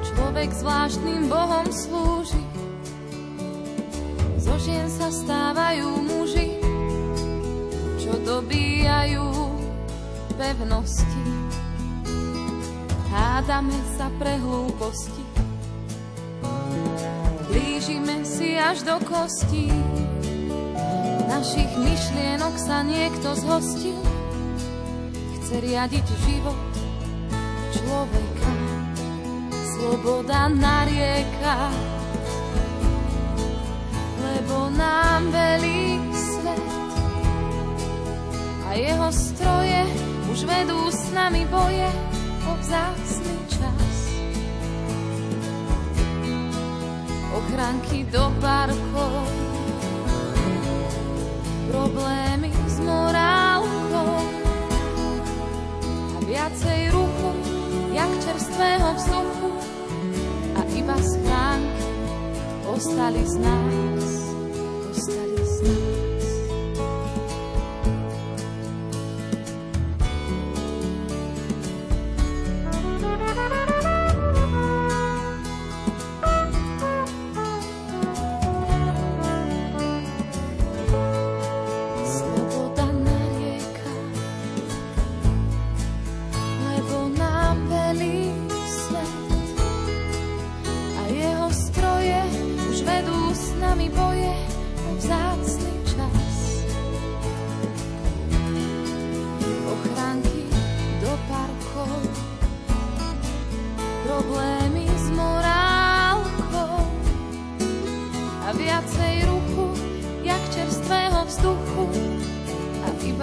človek 0.00 0.48
zvláštnym 0.56 1.28
Bohom 1.28 1.68
slúži 1.68 2.55
žien 4.56 4.88
sa 4.88 5.12
stávajú 5.12 5.88
muži, 6.00 6.56
čo 8.00 8.16
dobíjajú 8.24 9.28
pevnosti. 10.36 11.24
Hádame 13.12 13.76
sa 13.96 14.12
pre 14.20 14.36
hlúposti, 14.36 15.24
blížime 17.48 18.24
si 18.28 18.56
až 18.56 18.84
do 18.84 18.96
kostí. 19.08 19.72
Našich 21.26 21.72
myšlienok 21.76 22.54
sa 22.56 22.80
niekto 22.80 23.36
zhostil, 23.36 24.00
chce 25.36 25.54
riadiť 25.60 26.06
život 26.28 26.72
človeka. 27.72 28.52
Sloboda 29.76 30.48
narieka, 30.48 31.72
lebo 34.46 34.70
nám 34.78 35.26
velí 35.34 35.98
svet 36.14 36.62
a 38.62 38.78
jeho 38.78 39.08
stroje 39.10 39.82
už 40.30 40.38
vedú 40.46 40.86
s 40.86 41.10
nami 41.10 41.42
boje 41.50 41.90
o 42.46 42.52
vzácný 42.62 43.36
čas. 43.50 43.94
Ochranky 47.34 48.06
do 48.06 48.30
parkov, 48.38 49.26
problémy 51.74 52.50
s 52.70 52.76
morálkou 52.86 54.14
a 56.14 56.18
viacej 56.22 56.94
ruchu, 56.94 57.30
jak 57.90 58.10
čerstvého 58.22 58.94
vzduchu 58.94 59.50
a 60.54 60.60
iba 60.78 60.96
schránky 61.02 61.86
ostali 62.76 63.26
z 63.26 63.34
nás. 63.40 64.25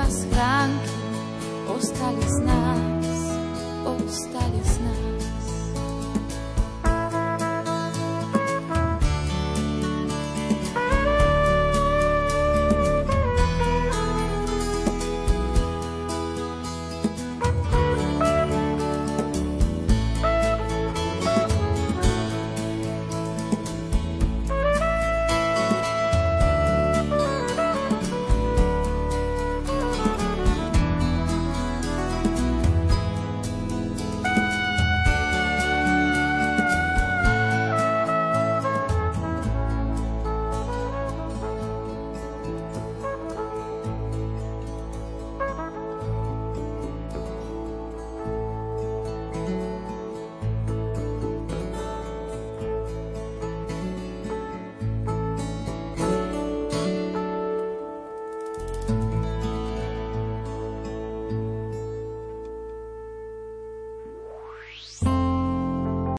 schránky 0.10 0.94
ostali 1.68 2.22
z 2.28 2.40
nás, 2.46 3.20
ostali 3.86 4.62
z 4.64 4.80
nás. 4.80 5.13